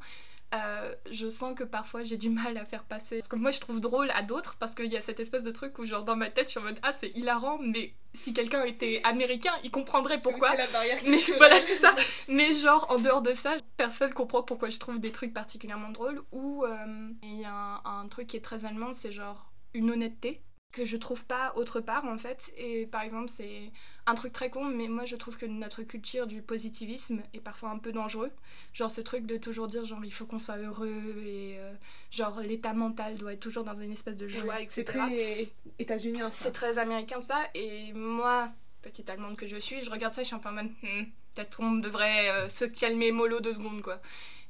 euh, 0.55 0.93
je 1.11 1.27
sens 1.29 1.53
que 1.55 1.63
parfois 1.63 2.03
j'ai 2.03 2.17
du 2.17 2.29
mal 2.31 2.57
à 2.57 2.65
faire 2.65 2.83
passer 2.83 3.21
ce 3.21 3.29
que 3.29 3.35
moi 3.35 3.51
je 3.51 3.59
trouve 3.59 3.79
drôle 3.79 4.09
à 4.15 4.23
d'autres 4.23 4.55
parce 4.57 4.73
qu'il 4.73 4.87
y 4.91 4.97
a 4.97 5.01
cette 5.01 5.19
espèce 5.19 5.43
de 5.43 5.51
truc 5.51 5.77
où 5.77 5.85
genre 5.85 6.03
dans 6.03 6.15
ma 6.15 6.31
tête 6.31 6.45
je 6.47 6.51
suis 6.51 6.59
en 6.59 6.63
mode 6.63 6.79
ah 6.81 6.91
c'est 6.99 7.09
hilarant 7.15 7.59
mais 7.59 7.93
si 8.15 8.33
quelqu'un 8.33 8.63
était 8.63 9.01
américain 9.03 9.51
il 9.63 9.69
comprendrait 9.69 10.19
pourquoi 10.19 10.55
la 10.55 10.65
barrière 10.67 10.99
mais 11.05 11.19
voilà, 11.37 11.59
c'est 11.67 11.75
ça. 11.75 11.93
Mais 12.27 12.53
genre, 12.53 12.87
en 12.89 12.97
dehors 12.97 13.21
de 13.21 13.33
ça, 13.35 13.57
personne 13.77 14.11
comprend 14.13 14.41
pourquoi 14.41 14.69
je 14.69 14.79
trouve 14.79 14.99
des 14.99 15.11
trucs 15.11 15.33
particulièrement 15.35 15.89
drôles. 15.91 16.23
Ou 16.31 16.65
euh, 16.65 17.09
il 17.21 17.39
y 17.41 17.45
a 17.45 17.53
un, 17.85 17.99
un 18.01 18.07
truc 18.07 18.25
qui 18.27 18.37
est 18.37 18.41
très 18.41 18.65
allemand, 18.65 18.93
c'est 18.93 19.11
genre 19.11 19.48
une 19.73 19.91
honnêteté 19.91 20.41
que 20.71 20.85
je 20.85 20.97
trouve 20.97 21.25
pas 21.25 21.53
autre 21.55 21.79
part 21.79 22.05
en 22.05 22.17
fait. 22.17 22.51
Et 22.57 22.85
par 22.85 23.01
exemple, 23.01 23.29
c'est 23.33 23.71
un 24.05 24.13
truc 24.15 24.31
très 24.33 24.49
con, 24.49 24.65
mais 24.65 24.87
moi 24.87 25.05
je 25.05 25.15
trouve 25.15 25.35
que 25.35 25.45
notre 25.45 25.81
culture 25.83 26.27
du 26.27 26.41
positivisme 26.41 27.21
est 27.33 27.39
parfois 27.39 27.69
un 27.69 27.79
peu 27.79 27.91
dangereux. 27.91 28.31
Genre 28.73 28.91
ce 28.91 29.01
truc 29.01 29.25
de 29.25 29.37
toujours 29.37 29.67
dire 29.67 29.83
genre 29.83 30.03
il 30.05 30.13
faut 30.13 30.25
qu'on 30.25 30.39
soit 30.39 30.57
heureux 30.57 31.15
et 31.25 31.57
euh, 31.57 31.73
genre 32.11 32.39
l'état 32.41 32.73
mental 32.73 33.17
doit 33.17 33.33
être 33.33 33.39
toujours 33.39 33.63
dans 33.63 33.75
une 33.75 33.91
espèce 33.91 34.15
de 34.15 34.27
joie, 34.27 34.53
Ouais, 34.53 34.63
etc. 34.63 34.83
C'est 34.83 34.83
très 34.83 35.47
états-unien 35.79 36.29
ça. 36.29 36.45
C'est 36.45 36.51
très 36.51 36.77
américain 36.77 37.21
ça, 37.21 37.47
et 37.55 37.91
moi, 37.93 38.51
petite 38.81 39.09
allemande 39.09 39.37
que 39.37 39.47
je 39.47 39.57
suis, 39.57 39.83
je 39.83 39.89
regarde 39.89 40.13
ça 40.13 40.21
et 40.21 40.23
je 40.23 40.27
suis 40.27 40.35
un 40.35 40.39
peu 40.39 40.49
en 40.49 40.53
mode, 40.53 40.69
Hmm, 40.83 41.05
peut-être 41.33 41.59
on 41.61 41.73
devrait 41.73 42.29
euh, 42.29 42.49
se 42.49 42.65
calmer 42.65 43.11
mollo 43.11 43.39
deux 43.39 43.53
secondes, 43.53 43.81
quoi. 43.81 43.99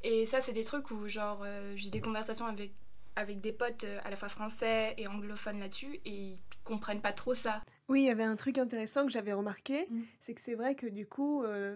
Et 0.03 0.25
ça, 0.25 0.39
c'est 0.41 0.53
des 0.53 0.63
trucs 0.63 0.91
où, 0.91 1.07
genre, 1.07 1.41
euh, 1.43 1.73
j'ai 1.75 1.89
des 1.89 1.99
conversations 2.01 2.45
avec, 2.45 2.71
avec 3.15 3.41
des 3.41 3.51
potes 3.53 3.83
euh, 3.83 3.99
à 4.03 4.09
la 4.09 4.15
fois 4.15 4.29
français 4.29 4.93
et 4.97 5.07
anglophones 5.07 5.59
là-dessus, 5.59 5.99
et 6.05 6.09
ils 6.11 6.39
comprennent 6.63 7.01
pas 7.01 7.13
trop 7.13 7.33
ça. 7.33 7.61
Oui, 7.87 8.01
il 8.01 8.05
y 8.05 8.09
avait 8.09 8.23
un 8.23 8.35
truc 8.35 8.57
intéressant 8.57 9.05
que 9.05 9.11
j'avais 9.11 9.33
remarqué, 9.33 9.87
Mm. 9.89 10.01
c'est 10.19 10.33
que 10.33 10.41
c'est 10.41 10.55
vrai 10.55 10.75
que 10.75 10.87
du 10.87 11.05
coup, 11.07 11.43
euh, 11.43 11.75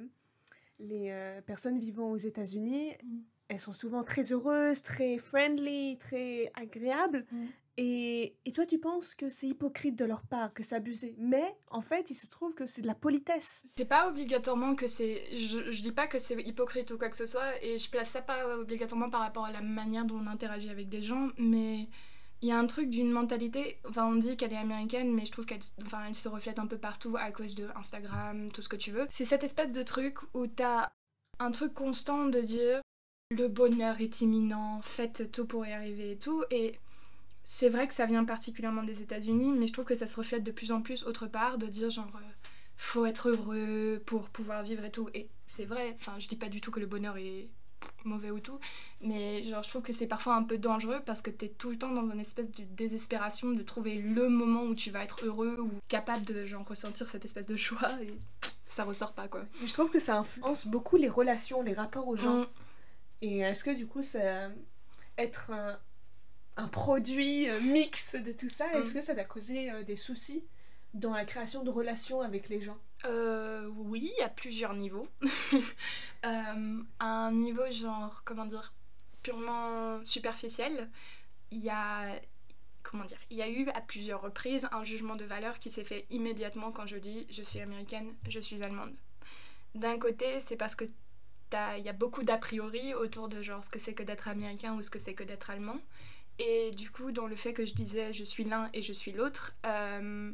les 0.80 1.10
euh, 1.12 1.42
personnes 1.42 1.78
vivant 1.80 2.12
aux 2.12 2.18
États-Unis, 2.18 2.92
Mm. 3.04 3.20
elles 3.50 3.60
sont 3.60 3.74
souvent 3.74 4.04
très 4.04 4.32
heureuses, 4.32 4.84
très 4.84 5.18
friendly, 5.18 5.98
très 5.98 6.52
agréables. 6.56 7.25
Mm. 7.32 7.46
Et, 7.77 8.36
toi, 8.53 8.65
tu 8.65 8.77
penses 8.77 9.15
que 9.15 9.30
c'est 9.30 9.48
hypocrite 9.48 9.96
de 9.96 10.06
leur 10.06 10.22
part, 10.22 10.53
que 10.53 10.62
c'est 10.62 10.75
abusé. 10.75 11.15
Mais 11.18 11.56
en 11.72 11.82
fait, 11.82 12.12
il 12.12 12.15
se 12.15 12.30
trouve 12.30 12.53
que 12.53 12.68
c'est 12.68 12.84
de 12.84 12.88
la 12.88 12.94
politesse. 12.94 13.63
C'est 13.75 13.86
pas 13.86 14.08
obligatoirement 14.08 14.75
que 14.75 14.88
c'est. 14.88 15.24
Je, 15.36 15.72
je 15.72 15.82
dis 15.82 15.92
pas 15.92 16.06
que 16.06 16.20
c'est 16.20 16.39
hypocrite 16.42 16.92
ou 16.92 16.98
quoi 16.98 17.10
que 17.10 17.15
ce 17.15 17.25
soit, 17.25 17.63
et 17.63 17.80
je 17.80 17.89
place 17.89 18.12
ça 18.12 18.22
pas 18.22 18.58
obligatoirement 18.58 19.10
par 19.10 19.22
rapport 19.22 19.46
à 19.46 19.51
la 19.51 19.62
manière 19.62 20.06
dont 20.06 20.20
on 20.20 20.27
interagit 20.27 20.70
avec 20.70 20.89
des 20.89 21.01
gens, 21.01 21.30
mais 21.38 21.88
il 22.44 22.50
y 22.50 22.51
a 22.51 22.60
un 22.60 22.68
truc 22.68 22.89
d'une 22.89 23.10
mentalité. 23.10 23.80
Enfin, 23.88 24.06
on 24.06 24.15
dit 24.15 24.36
qu'elle 24.38 24.53
est 24.53 24.58
américaine, 24.58 25.13
mais 25.13 25.25
je 25.25 25.32
trouve 25.32 25.46
qu'elle 25.46 25.62
enfin, 25.84 26.06
elle 26.08 26.15
se 26.15 26.27
reflète 26.27 26.60
un 26.60 26.68
peu 26.68 26.77
partout 26.77 27.15
à 27.18 27.32
cause 27.32 27.56
de 27.56 27.70
Instagram, 27.75 28.51
tout 28.51 28.62
ce 28.62 28.70
que 28.70 28.75
tu 28.75 28.92
veux. 28.92 29.08
C'est 29.10 29.25
cette 29.25 29.44
espèce 29.44 29.72
de 29.72 29.82
truc 29.82 30.18
où 30.34 30.46
t'as 30.46 30.92
un 31.39 31.51
truc 31.51 31.74
constant 31.74 32.25
de 32.25 32.42
dire 32.42 32.82
le 33.32 33.48
bonheur 33.48 34.00
est 34.01 34.22
imminent, 34.22 34.82
faites 34.84 35.32
tout 35.32 35.48
pour 35.48 35.65
y 35.65 35.72
arriver 35.72 36.12
et 36.12 36.18
tout, 36.18 36.44
et. 36.51 36.75
C'est 37.56 37.70
vrai 37.70 37.88
que 37.88 37.94
ça 37.94 38.08
vient 38.08 38.26
particulièrement 38.26 38.82
des 38.82 39.04
États-Unis, 39.04 39.52
mais 39.52 39.68
je 39.68 39.74
trouve 39.74 39.86
que 39.86 39.94
ça 39.94 40.08
se 40.08 40.16
reflète 40.16 40.44
de 40.44 40.52
plus 40.52 40.72
en 40.72 40.82
plus 40.82 41.04
autre 41.04 41.28
part, 41.28 41.60
de 41.60 41.68
dire 41.68 41.92
genre 41.92 42.10
euh, 42.16 42.32
faut 42.78 43.06
être 43.06 43.30
heureux 43.30 44.02
pour 44.08 44.30
pouvoir 44.30 44.64
vivre 44.64 44.84
et 44.84 44.90
tout. 44.90 45.08
Et 45.14 45.30
c'est 45.46 45.66
vrai, 45.66 45.96
enfin 45.96 46.16
je 46.18 46.28
dis 46.28 46.36
pas 46.36 46.50
du 46.50 46.62
tout 46.62 46.72
que 46.72 46.80
le 46.80 46.88
bonheur 46.88 47.16
est 47.18 47.50
mauvais 48.06 48.32
ou 48.32 48.40
tout, 48.40 48.60
mais 49.02 49.44
genre 49.44 49.62
je 49.62 49.70
trouve 49.70 49.84
que 49.84 49.94
c'est 49.94 50.08
parfois 50.08 50.36
un 50.36 50.42
peu 50.42 50.58
dangereux 50.58 51.00
parce 51.06 51.22
que 51.22 51.30
t'es 51.30 51.48
tout 51.48 51.70
le 51.70 51.78
temps 51.78 51.92
dans 51.92 52.12
une 52.12 52.20
espèce 52.20 52.50
de 52.50 52.64
désespération 52.64 53.52
de 53.52 53.62
trouver 53.62 54.00
le 54.02 54.30
moment 54.30 54.64
où 54.64 54.74
tu 54.74 54.90
vas 54.90 55.04
être 55.04 55.24
heureux 55.24 55.60
ou 55.62 55.70
capable 55.90 56.26
de 56.26 56.46
genre 56.46 56.68
ressentir 56.68 57.08
cette 57.08 57.24
espèce 57.24 57.46
de 57.46 57.56
joie 57.56 58.02
et 58.02 58.16
ça 58.66 58.84
ressort 58.84 59.14
pas 59.14 59.28
quoi. 59.28 59.46
Mais 59.62 59.68
je 59.68 59.74
trouve 59.74 59.92
que 59.92 60.00
ça 60.00 60.18
influence 60.18 60.66
beaucoup 60.66 60.98
les 60.98 61.08
relations, 61.08 61.62
les 61.62 61.74
rapports 61.74 62.08
aux 62.08 62.18
gens. 62.18 62.40
Mm. 62.40 62.48
Et 63.22 63.40
est-ce 63.42 63.64
que 63.64 63.70
du 63.70 63.86
coup, 63.86 64.02
ça 64.02 64.50
être 65.20 65.52
un, 65.52 65.78
un 66.58 66.68
produit 66.68 67.50
euh, 67.50 67.60
mix 67.62 68.16
de 68.16 68.32
tout 68.32 68.50
ça, 68.50 68.66
est-ce 68.80 68.92
Mm. 68.92 68.94
que 68.94 69.02
ça 69.02 69.16
t'a 69.16 69.26
causé 69.26 69.72
euh, 69.72 69.84
des 69.84 69.96
soucis 69.96 70.44
dans 70.94 71.14
la 71.14 71.26
création 71.26 71.64
de 71.64 71.70
relations 71.72 72.22
avec 72.22 72.50
les 72.50 72.62
gens? 72.62 72.78
Euh, 73.06 73.68
oui, 73.76 74.12
à 74.24 74.30
plusieurs 74.30 74.74
niveaux. 74.74 75.08
Euh, 76.26 76.82
à 77.00 77.06
un 77.28 77.34
niveau 77.34 77.70
genre, 77.70 78.22
comment 78.24 78.46
dire, 78.46 78.74
purement 79.24 80.00
superficiel, 80.06 80.90
il 81.52 81.60
y 81.60 81.70
a, 81.70 82.16
comment 82.82 83.04
dire, 83.04 83.18
il 83.30 83.36
y 83.38 83.42
a 83.42 83.50
eu 83.50 83.68
à 83.72 83.82
plusieurs 83.82 84.22
reprises 84.22 84.68
un 84.72 84.86
jugement 84.86 85.18
de 85.18 85.26
valeur 85.26 85.60
qui 85.60 85.70
s'est 85.70 85.84
fait 85.84 86.06
immédiatement 86.12 86.72
quand 86.72 86.86
je 86.88 86.96
dis 86.98 87.28
je 87.30 87.44
suis 87.44 87.60
américaine, 87.60 88.16
je 88.30 88.40
suis 88.40 88.64
allemande. 88.64 88.94
D'un 89.76 90.00
côté, 90.00 90.40
c'est 90.46 90.56
parce 90.58 90.76
que 90.76 90.86
il 91.78 91.84
y 91.84 91.90
a 91.90 91.94
beaucoup 91.94 92.24
d'a 92.24 92.38
priori 92.38 92.94
autour 92.96 93.30
de 93.30 93.42
genre 93.44 93.64
ce 93.64 93.70
que 93.70 93.80
c'est 93.80 93.94
que 93.94 94.02
d'être 94.04 94.28
américain 94.28 94.74
ou 94.76 94.82
ce 94.82 94.90
que 94.90 94.98
c'est 95.00 95.14
que 95.14 95.24
d'être 95.24 95.50
allemand. 95.52 95.78
Et 96.40 96.72
du 96.72 96.90
coup, 96.90 97.12
dans 97.12 97.28
le 97.28 97.36
fait 97.36 97.54
que 97.54 97.66
je 97.66 97.74
disais 97.74 98.13
je 98.13 98.24
suis 98.24 98.44
l'un 98.44 98.70
et 98.74 98.82
je 98.82 98.94
suis 98.94 99.12
l'autre, 99.12 99.54
euh, 99.66 100.32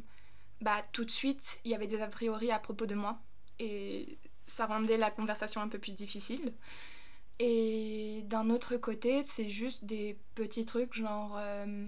bah 0.60 0.82
tout 0.92 1.04
de 1.04 1.10
suite, 1.10 1.58
il 1.64 1.70
y 1.70 1.74
avait 1.74 1.86
des 1.86 2.00
a 2.00 2.06
priori 2.06 2.50
à 2.50 2.58
propos 2.58 2.86
de 2.86 2.94
moi. 2.94 3.18
Et 3.58 4.18
ça 4.46 4.66
rendait 4.66 4.96
la 4.96 5.10
conversation 5.10 5.60
un 5.60 5.68
peu 5.68 5.78
plus 5.78 5.94
difficile. 5.94 6.52
Et 7.38 8.22
d'un 8.26 8.50
autre 8.50 8.76
côté, 8.76 9.22
c'est 9.22 9.48
juste 9.48 9.84
des 9.84 10.18
petits 10.34 10.64
trucs 10.66 10.94
genre, 10.94 11.36
euh, 11.38 11.86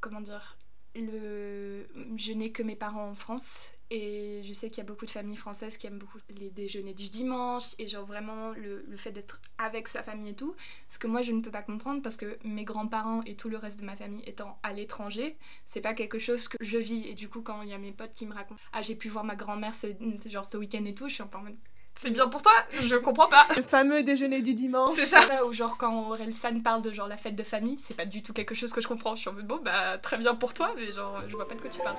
comment 0.00 0.20
dire, 0.20 0.58
le... 0.96 1.86
je 2.16 2.32
n'ai 2.32 2.50
que 2.50 2.62
mes 2.62 2.76
parents 2.76 3.10
en 3.10 3.14
France. 3.14 3.58
Et 3.94 4.40
je 4.42 4.54
sais 4.54 4.70
qu'il 4.70 4.78
y 4.78 4.80
a 4.80 4.84
beaucoup 4.86 5.04
de 5.04 5.10
familles 5.10 5.36
françaises 5.36 5.76
qui 5.76 5.86
aiment 5.86 5.98
beaucoup 5.98 6.16
les 6.30 6.48
déjeuners 6.48 6.94
du 6.94 7.10
dimanche 7.10 7.74
et 7.78 7.88
genre 7.88 8.06
vraiment 8.06 8.52
le, 8.52 8.86
le 8.88 8.96
fait 8.96 9.12
d'être 9.12 9.38
avec 9.58 9.86
sa 9.86 10.02
famille 10.02 10.30
et 10.30 10.34
tout. 10.34 10.54
Ce 10.88 10.98
que 10.98 11.06
moi 11.06 11.20
je 11.20 11.32
ne 11.32 11.42
peux 11.42 11.50
pas 11.50 11.62
comprendre 11.62 12.00
parce 12.00 12.16
que 12.16 12.38
mes 12.42 12.64
grands-parents 12.64 13.22
et 13.26 13.36
tout 13.36 13.50
le 13.50 13.58
reste 13.58 13.80
de 13.80 13.84
ma 13.84 13.94
famille 13.94 14.22
étant 14.26 14.58
à 14.62 14.72
l'étranger, 14.72 15.36
c'est 15.66 15.82
pas 15.82 15.92
quelque 15.92 16.18
chose 16.18 16.48
que 16.48 16.56
je 16.62 16.78
vis. 16.78 17.06
Et 17.06 17.14
du 17.14 17.28
coup, 17.28 17.42
quand 17.42 17.60
il 17.60 17.68
y 17.68 17.74
a 17.74 17.78
mes 17.78 17.92
potes 17.92 18.14
qui 18.14 18.24
me 18.24 18.32
racontent 18.32 18.62
Ah, 18.72 18.80
j'ai 18.80 18.96
pu 18.96 19.10
voir 19.10 19.24
ma 19.24 19.36
grand-mère 19.36 19.74
ce, 19.74 19.88
genre 20.26 20.46
ce 20.46 20.56
week-end 20.56 20.86
et 20.86 20.94
tout, 20.94 21.10
je 21.10 21.14
suis 21.14 21.22
en 21.22 21.42
mode 21.42 21.56
C'est 21.94 22.10
bien 22.10 22.26
pour 22.26 22.42
toi, 22.42 22.52
je 22.84 22.96
comprends 22.96 23.28
pas. 23.28 23.46
Le 23.56 23.62
fameux 23.62 24.02
déjeuner 24.02 24.42
du 24.42 24.54
dimanche. 24.54 24.96
C'est 24.96 25.06
ça. 25.06 25.44
Ou 25.46 25.52
genre 25.52 25.76
quand 25.76 26.08
Aurel 26.08 26.34
San 26.34 26.62
parle 26.62 26.82
de 26.82 26.92
genre 26.92 27.06
la 27.06 27.16
fête 27.16 27.36
de 27.36 27.42
famille, 27.44 27.78
c'est 27.78 27.94
pas 27.94 28.06
du 28.06 28.22
tout 28.22 28.32
quelque 28.32 28.54
chose 28.54 28.72
que 28.72 28.80
je 28.80 28.88
comprends. 28.88 29.14
Je 29.14 29.20
suis 29.20 29.30
en 29.30 29.34
mode 29.34 29.46
bon 29.46 29.60
bah 29.62 29.98
très 29.98 30.18
bien 30.18 30.34
pour 30.34 30.52
toi, 30.52 30.72
mais 30.76 30.90
genre 30.90 31.22
je 31.28 31.36
vois 31.36 31.46
pas 31.46 31.54
de 31.54 31.60
quoi 31.60 31.70
tu 31.70 31.78
parles. 31.80 31.96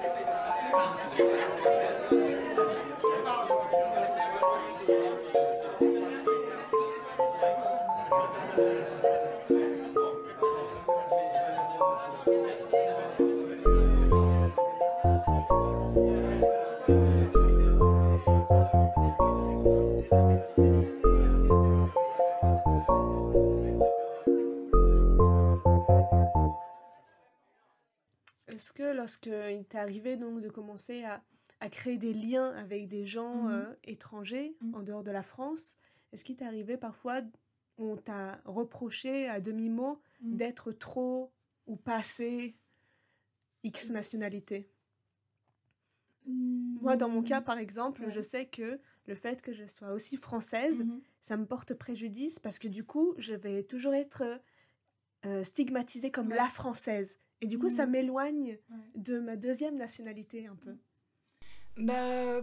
Lorsqu'il 29.04 29.66
t'est 29.68 29.78
arrivé 29.78 30.16
donc 30.16 30.40
de 30.40 30.48
commencer 30.50 31.04
à, 31.04 31.22
à 31.60 31.70
créer 31.70 31.98
des 31.98 32.14
liens 32.14 32.52
avec 32.56 32.88
des 32.88 33.06
gens 33.06 33.48
Mhm. 33.48 33.52
euh, 33.52 33.76
étrangers 33.84 34.56
Mhm. 34.62 34.76
en 34.76 34.82
dehors 34.82 35.04
de 35.04 35.12
la 35.12 35.24
France, 35.24 35.78
est-ce 36.14 36.24
qu'il 36.24 36.38
t'est 36.38 36.46
arrivé 36.46 36.78
parfois 36.78 37.22
on 37.78 37.98
t'a 37.98 38.40
reproché 38.46 39.28
à 39.28 39.42
demi-mot 39.42 40.00
Mhm. 40.22 40.38
d'être 40.38 40.72
trop 40.72 41.34
ou 41.68 41.76
pas 41.76 41.98
assez 41.98 42.56
X 43.64 43.90
nationalité? 43.90 44.70
Moi, 46.26 46.96
dans 46.96 47.10
mon 47.10 47.24
cas, 47.24 47.42
par 47.42 47.58
exemple, 47.58 48.06
Ouais. 48.06 48.12
je 48.12 48.22
sais 48.22 48.46
que 48.46 48.80
le 49.06 49.16
fait 49.16 49.42
que 49.42 49.52
je 49.52 49.66
sois 49.66 49.92
aussi 49.92 50.16
française, 50.16 50.86
ça 51.22 51.36
me 51.36 51.46
porte 51.46 51.74
préjudice 51.74 52.40
parce 52.40 52.58
que 52.58 52.70
du 52.70 52.86
coup, 52.86 53.16
je 53.18 53.34
vais 53.34 53.64
toujours 53.64 53.94
être 53.94 54.24
euh, 55.26 55.44
stigmatisée 55.44 56.12
comme 56.12 56.30
Ouais. 56.30 56.36
la 56.36 56.48
française. 56.48 57.18
Et 57.44 57.46
du 57.46 57.60
coup, 57.60 57.68
ça 57.68 57.86
Mhm. 57.86 57.92
m'éloigne 57.92 58.58
Ouais. 58.70 58.78
de 58.96 59.20
ma 59.20 59.36
deuxième 59.36 59.76
nationalité 59.76 60.48
un 60.48 60.56
peu. 60.56 60.78
Bah. 61.78 62.42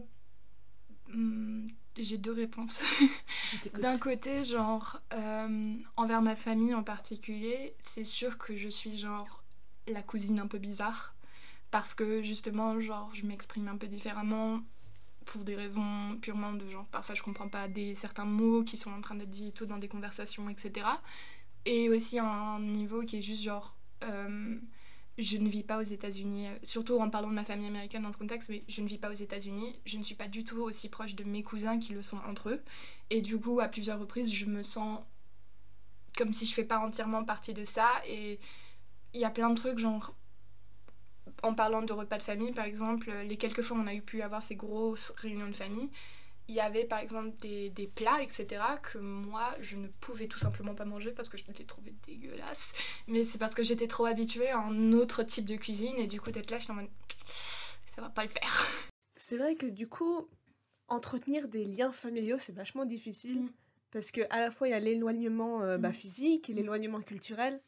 hmm, 1.12 1.66
J'ai 1.96 2.18
deux 2.18 2.32
réponses. 2.32 2.80
D'un 3.80 3.98
côté, 3.98 4.44
genre, 4.44 5.00
euh, 5.14 5.74
envers 5.96 6.20
ma 6.22 6.36
famille 6.36 6.74
en 6.74 6.82
particulier, 6.84 7.74
c'est 7.82 8.04
sûr 8.04 8.36
que 8.38 8.56
je 8.56 8.68
suis 8.68 8.96
genre 8.98 9.42
la 9.88 10.02
cousine 10.02 10.38
un 10.38 10.46
peu 10.46 10.58
bizarre. 10.58 11.14
Parce 11.70 11.94
que 11.94 12.22
justement, 12.22 12.78
genre, 12.80 13.10
je 13.14 13.24
m'exprime 13.24 13.68
un 13.68 13.76
peu 13.76 13.86
différemment 13.86 14.60
pour 15.24 15.44
des 15.44 15.54
raisons 15.56 16.18
purement 16.20 16.52
de 16.52 16.68
genre, 16.68 16.86
parfois 16.88 17.14
je 17.14 17.22
comprends 17.22 17.48
pas 17.48 17.68
des, 17.68 17.94
certains 17.94 18.24
mots 18.24 18.64
qui 18.64 18.76
sont 18.76 18.90
en 18.90 19.00
train 19.00 19.14
d'être 19.14 19.30
dits 19.30 19.48
et 19.48 19.52
tout 19.52 19.64
dans 19.66 19.78
des 19.78 19.88
conversations, 19.88 20.48
etc. 20.50 20.86
Et 21.64 21.88
aussi 21.88 22.18
un 22.18 22.58
niveau 22.60 23.02
qui 23.02 23.16
est 23.18 23.22
juste 23.22 23.42
genre, 23.42 23.76
euh, 24.04 24.58
je 25.22 25.38
ne 25.38 25.48
vis 25.48 25.62
pas 25.62 25.78
aux 25.78 25.84
États-Unis, 25.84 26.48
euh, 26.48 26.56
surtout 26.62 26.98
en 26.98 27.10
parlant 27.10 27.28
de 27.28 27.34
ma 27.34 27.44
famille 27.44 27.68
américaine 27.68 28.02
dans 28.02 28.12
ce 28.12 28.18
contexte, 28.18 28.48
mais 28.48 28.64
je 28.68 28.80
ne 28.80 28.86
vis 28.86 28.98
pas 28.98 29.10
aux 29.10 29.14
États-Unis, 29.14 29.78
je 29.84 29.98
ne 29.98 30.02
suis 30.02 30.14
pas 30.14 30.28
du 30.28 30.44
tout 30.44 30.60
aussi 30.60 30.88
proche 30.88 31.14
de 31.14 31.24
mes 31.24 31.42
cousins 31.42 31.78
qui 31.78 31.92
le 31.92 32.02
sont 32.02 32.18
entre 32.28 32.50
eux. 32.50 32.62
Et 33.10 33.20
du 33.20 33.38
coup, 33.38 33.60
à 33.60 33.68
plusieurs 33.68 33.98
reprises, 33.98 34.32
je 34.32 34.46
me 34.46 34.62
sens 34.62 35.00
comme 36.16 36.32
si 36.32 36.46
je 36.46 36.54
fais 36.54 36.64
pas 36.64 36.78
entièrement 36.78 37.24
partie 37.24 37.54
de 37.54 37.64
ça. 37.64 37.88
Et 38.06 38.38
il 39.14 39.20
y 39.20 39.24
a 39.24 39.30
plein 39.30 39.50
de 39.50 39.54
trucs, 39.54 39.78
genre, 39.78 40.14
en 41.42 41.54
parlant 41.54 41.82
de 41.82 41.92
repas 41.92 42.18
de 42.18 42.22
famille, 42.22 42.52
par 42.52 42.64
exemple, 42.64 43.10
les 43.26 43.36
quelques 43.36 43.62
fois 43.62 43.76
où 43.76 43.80
on 43.80 43.86
a 43.86 43.94
eu 43.94 44.02
pu 44.02 44.22
avoir 44.22 44.42
ces 44.42 44.56
grosses 44.56 45.12
réunions 45.16 45.48
de 45.48 45.52
famille, 45.52 45.90
il 46.50 46.54
y 46.56 46.60
avait 46.60 46.84
par 46.84 46.98
exemple 46.98 47.30
des, 47.38 47.70
des 47.70 47.86
plats, 47.86 48.20
etc., 48.22 48.62
que 48.82 48.98
moi, 48.98 49.54
je 49.60 49.76
ne 49.76 49.86
pouvais 49.88 50.26
tout 50.26 50.38
simplement 50.38 50.74
pas 50.74 50.84
manger 50.84 51.12
parce 51.12 51.28
que 51.28 51.36
je 51.38 51.44
les 51.56 51.64
trouvais 51.64 51.94
dégueulasses. 52.06 52.72
Mais 53.06 53.24
c'est 53.24 53.38
parce 53.38 53.54
que 53.54 53.62
j'étais 53.62 53.86
trop 53.86 54.04
habituée 54.06 54.48
à 54.50 54.58
un 54.58 54.92
autre 54.92 55.22
type 55.22 55.44
de 55.46 55.56
cuisine 55.56 55.94
et 55.96 56.06
du 56.08 56.20
coup, 56.20 56.30
d'être 56.32 56.50
là, 56.50 56.58
je 56.58 56.64
suis 56.64 56.72
en 56.72 56.76
mode, 56.76 56.88
ça 57.94 58.02
va 58.02 58.10
pas 58.10 58.24
le 58.24 58.28
faire. 58.30 58.66
C'est 59.16 59.36
vrai 59.36 59.54
que 59.54 59.66
du 59.66 59.86
coup, 59.88 60.28
entretenir 60.88 61.46
des 61.48 61.64
liens 61.64 61.92
familiaux, 61.92 62.38
c'est 62.40 62.52
vachement 62.54 62.84
difficile. 62.84 63.42
Mm. 63.42 63.52
Parce 63.92 64.10
que 64.12 64.20
à 64.30 64.40
la 64.40 64.50
fois, 64.50 64.68
il 64.68 64.72
y 64.72 64.74
a 64.74 64.80
l'éloignement 64.80 65.62
euh, 65.62 65.78
bah, 65.78 65.90
Mm. 65.90 65.94
physique 65.94 66.50
et 66.50 66.52
l'éloignement 66.52 67.00
culturel. 67.00 67.60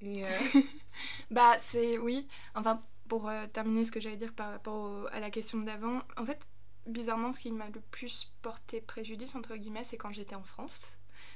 Et 0.00 0.24
euh, 0.24 0.28
Bah, 1.30 1.56
c'est 1.58 1.96
oui. 1.98 2.26
Enfin, 2.54 2.80
pour 3.08 3.28
euh, 3.28 3.46
terminer 3.52 3.84
ce 3.84 3.92
que 3.92 4.00
j'allais 4.00 4.16
dire 4.16 4.32
par 4.34 4.50
rapport 4.50 4.74
au- 4.90 5.06
à 5.12 5.20
la 5.20 5.30
question 5.30 5.58
d'avant, 5.60 6.00
en 6.16 6.24
fait, 6.26 6.46
bizarrement, 6.86 7.32
ce 7.32 7.38
qui 7.38 7.50
m'a 7.50 7.68
le 7.68 7.80
plus 7.90 8.32
porté 8.42 8.80
préjudice, 8.80 9.34
entre 9.34 9.56
guillemets, 9.56 9.84
c'est 9.84 9.96
quand 9.96 10.12
j'étais 10.12 10.34
en 10.34 10.42
France. 10.42 10.88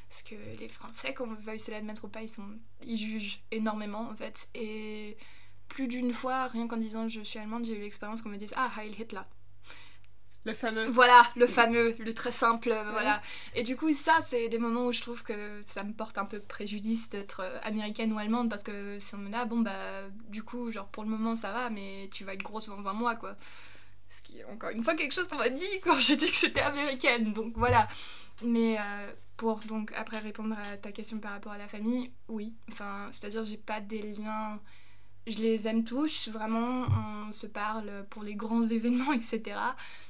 Parce 0.09 0.23
que 0.23 0.35
les 0.59 0.69
Français, 0.69 1.15
qu'on 1.15 1.35
veuille 1.35 1.61
se 1.61 1.71
l'admettre 1.71 2.05
ou 2.05 2.09
pas, 2.09 2.23
ils, 2.23 2.29
sont... 2.29 2.47
ils 2.85 2.99
jugent 2.99 3.41
énormément, 3.51 4.09
en 4.09 4.15
fait. 4.15 4.49
Et 4.55 5.17
plus 5.69 5.89
d'une 5.89 6.13
fois, 6.13 6.47
rien 6.47 6.69
qu'en 6.69 6.77
disant 6.77 7.09
je 7.09 7.21
suis 7.23 7.39
allemande, 7.39 7.65
j'ai 7.65 7.77
eu 7.77 7.81
l'expérience 7.81 8.23
qu'on 8.23 8.29
me 8.29 8.37
dise 8.37 8.55
Ah, 8.57 8.71
Heil 8.79 8.93
Hitler. 8.93 9.21
Le 10.45 10.53
fameux. 10.53 10.87
Voilà, 10.87 11.27
le 11.35 11.49
fameux, 11.49 11.97
le 11.99 12.15
très 12.15 12.31
simple, 12.31 12.69
voilà. 12.93 13.21
Et 13.57 13.65
du 13.65 13.77
coup, 13.77 13.93
ça, 13.93 14.19
c'est 14.23 14.49
des 14.49 14.59
moments 14.59 14.87
où 14.87 14.93
je 14.93 15.01
trouve 15.01 15.25
que 15.25 15.61
ça 15.63 15.83
me 15.83 15.93
porte 15.93 16.19
un 16.19 16.25
peu 16.25 16.39
préjudice 16.39 17.11
d'être 17.11 17.41
euh, 17.41 17.59
américaine 17.65 18.13
ou 18.13 18.19
allemande 18.19 18.49
parce 18.49 18.63
que 18.63 18.97
si 19.01 19.17
on 19.17 19.19
me 19.19 19.27
dit, 19.27 19.35
ah 19.35 19.45
bon, 19.45 19.59
bah, 19.59 19.73
du 20.29 20.45
coup, 20.45 20.71
genre, 20.71 20.87
pour 20.87 21.03
le 21.03 21.09
moment, 21.09 21.35
ça 21.35 21.51
va, 21.51 21.69
mais 21.69 22.09
tu 22.13 22.23
vas 22.23 22.35
être 22.35 22.45
grosse 22.45 22.69
dans 22.69 22.87
un 22.87 22.93
mois, 22.93 23.17
quoi. 23.17 23.37
Ce 24.27 24.33
qui 24.33 24.39
est 24.39 24.45
encore 24.45 24.71
une 24.71 24.83
fois 24.83 24.95
quelque 24.95 25.13
chose 25.13 25.29
qu'on 25.29 25.37
m'a 25.39 25.51
dit 25.51 25.65
quand 25.85 25.99
j'ai 26.01 26.17
dit 26.17 26.31
que 26.31 26.37
j'étais 26.37 26.61
américaine, 26.61 27.33
donc 27.33 27.53
voilà. 27.57 27.89
Mais 28.43 28.79
euh, 28.79 29.13
pour, 29.37 29.61
donc, 29.61 29.93
après 29.97 30.19
répondre 30.19 30.57
à 30.59 30.77
ta 30.77 30.93
question 30.93 31.19
par 31.19 31.33
rapport 31.33 31.53
à 31.53 31.59
la 31.59 31.69
famille, 31.69 32.11
oui. 32.29 32.55
Enfin, 32.71 33.09
c'est-à-dire, 33.13 33.45
j'ai 33.45 33.57
pas 33.57 33.81
des 33.81 34.03
liens 34.03 34.61
je 35.27 35.39
les 35.39 35.67
aime 35.67 35.85
tous, 35.85 36.29
vraiment, 36.29 36.87
on 37.29 37.33
se 37.33 37.47
parle 37.47 38.07
pour 38.11 38.23
les 38.23 38.35
grands 38.35 38.63
événements, 38.69 39.13
etc. 39.13 39.59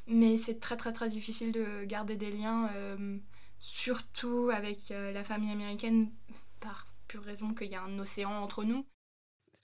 Mais 0.07 0.37
c'est 0.37 0.61
très 0.61 0.77
très 0.77 0.93
très 0.93 1.09
difficile 1.09 1.53
de 1.53 1.85
garder 1.85 2.17
des 2.17 2.31
liens, 2.31 2.69
euh, 2.75 3.19
surtout 3.59 4.51
avec 4.53 4.91
euh, 4.91 5.13
la 5.13 5.25
famille 5.25 5.51
américaine, 5.51 6.11
par 6.61 6.87
pure 7.09 7.23
raison 7.23 7.55
qu'il 7.55 7.69
y 7.69 7.75
a 7.75 7.83
un 7.83 7.99
océan 7.99 8.31
entre 8.43 8.65
nous. 8.65 8.85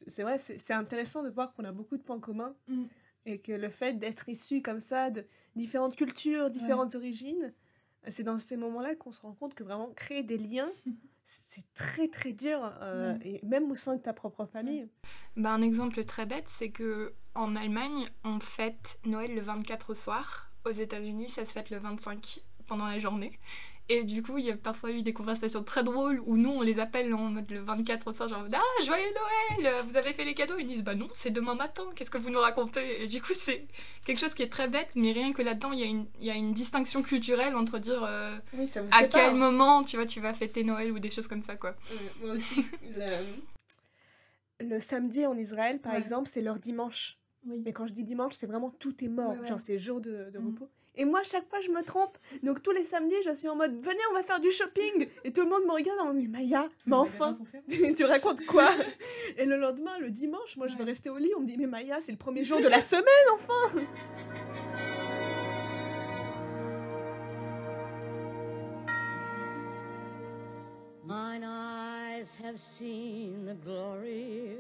C'est 0.07 0.23
vrai, 0.23 0.39
c'est 0.39 0.73
intéressant 0.73 1.23
de 1.23 1.29
voir 1.29 1.53
qu'on 1.53 1.65
a 1.65 1.73
beaucoup 1.73 1.97
de 1.97 2.03
points 2.03 2.19
communs 2.19 2.55
mm. 2.67 2.85
Et 3.27 3.39
que 3.39 3.53
le 3.53 3.71
fait 3.71 3.95
d'être 3.95 4.29
issu 4.29 4.63
comme 4.63 4.81
ça 4.81 5.11
de 5.11 5.25
différentes 5.57 5.97
cultures, 5.97 6.51
différentes 6.51 6.95
origines, 6.95 7.53
c'est 8.09 8.25
dans 8.25 8.39
ces 8.39 8.57
moments-là 8.57 8.95
qu'on 8.97 9.13
se 9.13 9.21
rend 9.21 9.33
compte 9.33 9.55
que 9.55 9.63
vraiment 9.63 9.91
créer 9.95 10.23
des 10.23 10.39
liens, 10.39 10.71
c'est 11.25 11.65
très 11.75 12.09
très 12.09 12.33
dur, 12.33 12.59
euh, 12.83 13.17
et 13.23 13.41
même 13.45 13.71
au 13.71 13.75
sein 13.75 13.97
de 13.97 14.01
ta 14.03 14.13
propre 14.13 14.45
famille. 14.45 14.89
Bah, 15.37 15.53
un 15.53 15.63
exemple 15.63 16.05
très 16.05 16.27
bête, 16.27 16.49
c'est 16.49 16.71
que 16.71 17.15
en 17.35 17.55
Allemagne, 17.55 18.07
on 18.25 18.41
fête 18.41 18.99
Noël 19.05 19.35
le 19.35 19.41
24 19.41 19.91
au 19.91 19.95
soir. 19.95 20.51
Aux 20.65 20.73
États-Unis, 20.73 21.29
ça 21.29 21.45
se 21.45 21.53
fête 21.53 21.71
le 21.71 21.79
25 21.79 22.41
pendant 22.67 22.87
la 22.87 22.99
journée. 22.99 23.39
Et 23.93 24.05
du 24.05 24.23
coup, 24.23 24.39
il 24.39 24.47
y 24.47 24.51
a 24.51 24.57
parfois 24.57 24.91
eu 24.91 25.03
des 25.03 25.13
conversations 25.13 25.63
très 25.63 25.85
drôles 25.85 26.23
où 26.25 26.39
nous, 26.39 26.49
on 26.49 26.63
les 26.63 26.79
appelle 26.79 27.13
en 27.13 27.29
mode 27.29 27.51
le 27.51 27.61
24 27.61 28.09
au 28.09 28.13
soir, 28.15 28.27
genre 28.27 28.47
Ah, 28.51 28.85
joyeux 28.85 29.05
Noël 29.61 29.75
Vous 29.87 29.97
avez 29.99 30.15
fait 30.15 30.25
les 30.25 30.33
cadeaux 30.33 30.55
Ils 30.59 30.67
disent 30.67 30.83
Bah 30.83 30.95
non, 30.95 31.09
c'est 31.13 31.31
demain 31.31 31.55
matin, 31.55 31.85
qu'est-ce 31.95 32.11
que 32.11 32.17
vous 32.17 32.31
nous 32.31 32.41
racontez? 32.41 33.03
Et 33.03 33.07
du 33.07 33.21
coup, 33.21 33.35
c'est 33.35 33.67
quelque 34.07 34.19
chose 34.19 34.33
qui 34.33 34.43
est 34.43 34.49
très 34.49 34.67
bête, 34.67 34.89
mais 34.97 35.13
rien 35.13 35.35
que 35.35 35.43
là-dedans, 35.43 35.73
il 35.73 35.81
y, 35.81 35.83
a 35.83 35.87
une, 35.87 36.07
y 36.23 36.31
a 36.31 36.35
une 36.35 36.55
distinction 36.55 37.03
culturelle 37.03 37.55
entre 37.55 37.79
dire 37.79 38.03
euh, 38.03 38.35
à 38.93 39.05
quel 39.05 39.35
moment 39.35 39.85
tu 39.85 39.97
vois, 39.97 40.07
tu 40.07 40.21
vas 40.21 40.33
fêter 40.33 40.65
Noël 40.65 40.91
ou 40.91 40.99
des 40.99 41.11
choses 41.11 41.27
comme 41.27 41.43
ça, 41.43 41.57
quoi. 41.57 41.75
moi 42.23 42.35
aussi. 42.35 42.65
le... 44.61 44.81
samedi 44.81 45.27
en 45.27 45.37
Israël, 45.37 45.81
par 45.81 45.97
exemple, 45.97 46.29
c'est 46.29 46.41
leur 46.41 46.59
dimanche. 46.59 47.19
Mais 47.45 47.75
quand 47.75 47.87
je 47.87 47.93
dis 47.93 48.05
dimanche, 48.05 48.37
c'est 48.37 48.47
vraiment 48.47 48.71
tout 48.71 49.05
est 49.05 49.09
mort. 49.09 49.45
Genre, 49.45 49.61
c'est 49.61 49.79
jour 49.79 50.01
de, 50.01 50.31
de 50.33 50.39
mm. 50.39 50.47
repos. 50.47 50.71
Et 50.95 51.05
moi, 51.07 51.23
chaque 51.23 51.49
fois, 51.49 51.61
je 51.61 51.71
me 51.71 51.83
trompe. 51.83 52.19
Donc, 52.43 52.63
tous 52.63 52.71
les 52.71 52.85
samedis, 52.85 53.17
je 53.25 53.35
suis 53.35 53.49
en 53.49 53.57
mode 53.57 53.75
Venez, 53.83 54.01
on 54.11 54.15
va 54.15 54.23
faire 54.23 54.41
du 54.41 54.51
shopping 54.51 55.09
Et 55.25 55.33
tout 55.33 55.43
le 55.43 55.49
monde 55.49 55.65
me 55.65 55.73
regarde 55.73 55.99
en 56.01 56.13
mode 56.13 56.29
Maya, 56.29 56.69
mais 56.87 56.97
enfin 56.97 57.39
Tu 57.97 58.05
racontes 58.05 58.45
quoi 58.45 58.69
Et 59.39 59.47
le 59.47 59.57
lendemain, 59.57 59.99
le 60.01 60.11
dimanche, 60.11 60.57
moi, 60.57 60.67
je 60.67 60.77
veux 60.77 60.85
rester 60.85 61.09
au 61.09 61.17
lit. 61.17 61.33
On 61.37 61.41
me 61.41 61.47
dit 61.47 61.57
Mais 61.57 61.67
Maya, 61.67 62.01
c'est 62.01 62.13
le 62.13 62.19
premier 62.19 62.45
jour 62.45 62.61
de 62.61 62.69
la 62.69 62.81
semaine, 62.81 63.05
enfin 63.33 63.55
Mine 71.05 71.45
eyes 71.45 72.39
have 72.45 72.59
seen 72.59 73.45
the 73.47 73.55
glory 73.55 74.57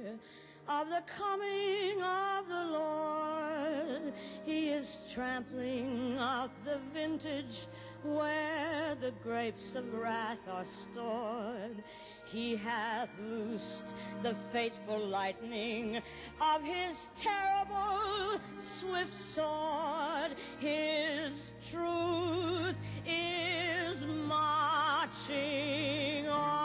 of 0.68 0.88
the 0.88 1.02
coming 1.06 2.02
of 2.02 2.48
the 2.48 2.64
Lord. 2.66 4.12
He 4.44 4.70
is 4.70 5.10
trampling 5.12 6.16
out 6.18 6.50
the 6.64 6.78
vintage 6.94 7.66
where 8.04 8.94
the 9.00 9.12
grapes 9.22 9.74
of 9.74 9.92
wrath 9.94 10.40
are 10.50 10.64
stored. 10.64 11.82
He 12.24 12.56
hath 12.56 13.14
loosed 13.20 13.94
the 14.22 14.34
fateful 14.34 14.98
lightning 14.98 16.00
of 16.40 16.62
his 16.62 17.10
terrible 17.16 18.40
swift 18.56 19.12
sword. 19.12 20.36
His 20.58 21.52
truth 21.64 22.80
is 23.06 24.06
marching 24.06 25.28
on. 26.28 26.61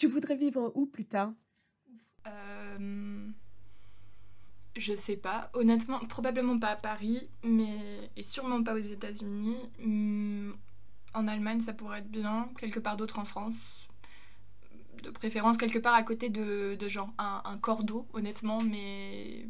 Tu 0.00 0.06
voudrais 0.06 0.34
vivre 0.34 0.72
où 0.74 0.86
plus 0.86 1.04
tard? 1.04 1.34
Euh, 2.26 3.28
je 4.74 4.94
sais 4.94 5.18
pas. 5.18 5.50
Honnêtement, 5.52 5.98
probablement 6.06 6.58
pas 6.58 6.68
à 6.68 6.76
Paris, 6.76 7.28
mais 7.44 8.10
et 8.16 8.22
sûrement 8.22 8.62
pas 8.62 8.72
aux 8.72 8.78
États-Unis. 8.78 9.58
Hmm, 9.78 10.52
en 11.12 11.28
Allemagne, 11.28 11.60
ça 11.60 11.74
pourrait 11.74 11.98
être 11.98 12.10
bien. 12.10 12.48
Quelque 12.58 12.80
part 12.80 12.96
d'autre 12.96 13.18
en 13.18 13.26
France. 13.26 13.86
De 15.02 15.10
préférence, 15.10 15.58
quelque 15.58 15.78
part 15.78 15.92
à 15.92 16.02
côté 16.02 16.30
de, 16.30 16.76
de 16.80 16.88
genre 16.88 17.12
un, 17.18 17.42
un 17.44 17.58
cordeau, 17.58 18.08
honnêtement, 18.14 18.62
mais 18.62 19.46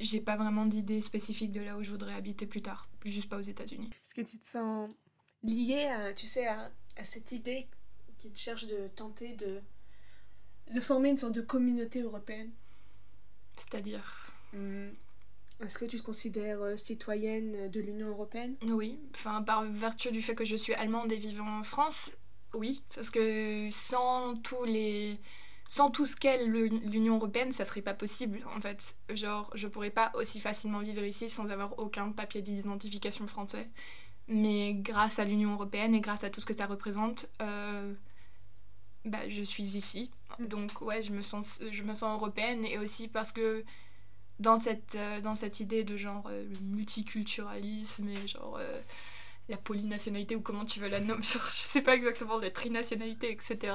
j'ai 0.00 0.22
pas 0.22 0.36
vraiment 0.38 0.64
d'idée 0.64 1.02
spécifique 1.02 1.52
de 1.52 1.60
là 1.60 1.76
où 1.76 1.82
je 1.82 1.90
voudrais 1.90 2.14
habiter 2.14 2.46
plus 2.46 2.62
tard. 2.62 2.88
Juste 3.04 3.28
pas 3.28 3.36
aux 3.36 3.42
États-Unis. 3.42 3.90
Est-ce 4.02 4.14
que 4.14 4.22
tu 4.22 4.38
te 4.38 4.46
sens 4.46 4.90
lié 5.42 5.84
à, 5.88 6.14
tu 6.14 6.24
sais, 6.24 6.46
à, 6.46 6.72
à 6.96 7.04
cette 7.04 7.32
idée 7.32 7.68
qui 8.16 8.34
cherche 8.34 8.66
de 8.66 8.88
tenter 8.96 9.36
de 9.36 9.60
de 10.74 10.80
former 10.80 11.10
une 11.10 11.16
sorte 11.16 11.34
de 11.34 11.40
communauté 11.40 12.00
européenne. 12.00 12.50
C'est-à-dire 13.56 14.32
hmm. 14.52 14.88
Est-ce 15.64 15.78
que 15.78 15.84
tu 15.84 15.98
te 15.98 16.02
considères 16.02 16.62
euh, 16.62 16.76
citoyenne 16.78 17.70
de 17.70 17.80
l'Union 17.80 18.08
européenne? 18.08 18.56
Oui, 18.62 18.98
enfin 19.14 19.42
par 19.42 19.64
vertu 19.64 20.10
du 20.10 20.22
fait 20.22 20.34
que 20.34 20.44
je 20.44 20.56
suis 20.56 20.72
allemande 20.72 21.12
et 21.12 21.16
vivant 21.16 21.58
en 21.58 21.62
France, 21.62 22.12
oui, 22.54 22.82
parce 22.94 23.10
que 23.10 23.68
sans 23.70 24.36
tous 24.36 24.64
les 24.64 25.18
sans 25.68 25.90
tout 25.90 26.04
ce 26.04 26.16
qu'est 26.16 26.44
l'Union 26.46 27.16
européenne, 27.16 27.52
ça 27.52 27.64
serait 27.64 27.82
pas 27.82 27.94
possible 27.94 28.40
en 28.56 28.60
fait. 28.60 28.96
Genre, 29.10 29.50
je 29.54 29.68
pourrais 29.68 29.90
pas 29.90 30.10
aussi 30.14 30.40
facilement 30.40 30.80
vivre 30.80 31.04
ici 31.04 31.28
sans 31.28 31.48
avoir 31.48 31.78
aucun 31.78 32.10
papier 32.10 32.42
d'identification 32.42 33.28
français. 33.28 33.68
Mais 34.26 34.74
grâce 34.74 35.20
à 35.20 35.24
l'Union 35.24 35.52
européenne 35.52 35.94
et 35.94 36.00
grâce 36.00 36.24
à 36.24 36.30
tout 36.30 36.40
ce 36.40 36.46
que 36.46 36.54
ça 36.54 36.66
représente, 36.66 37.28
euh, 37.40 37.94
bah, 39.04 39.28
je 39.28 39.42
suis 39.42 39.76
ici. 39.76 40.10
Mm. 40.38 40.46
Donc 40.46 40.80
ouais, 40.80 41.02
je 41.02 41.12
me, 41.12 41.22
sens, 41.22 41.60
je 41.70 41.82
me 41.82 41.92
sens 41.94 42.14
européenne 42.14 42.64
et 42.64 42.78
aussi 42.78 43.08
parce 43.08 43.32
que 43.32 43.64
dans 44.40 44.58
cette, 44.58 44.94
euh, 44.94 45.20
dans 45.20 45.34
cette 45.34 45.60
idée 45.60 45.84
de 45.84 45.96
genre 45.96 46.24
euh, 46.28 46.44
le 46.48 46.58
multiculturalisme 46.60 48.08
et 48.08 48.26
genre 48.26 48.56
euh, 48.58 48.80
la 49.48 49.58
polynationalité 49.58 50.34
ou 50.34 50.40
comment 50.40 50.64
tu 50.64 50.80
veux 50.80 50.88
la 50.88 51.00
nommer, 51.00 51.22
je 51.22 51.38
sais 51.50 51.82
pas 51.82 51.94
exactement, 51.94 52.38
la 52.38 52.50
trinationalité, 52.50 53.30
etc. 53.30 53.74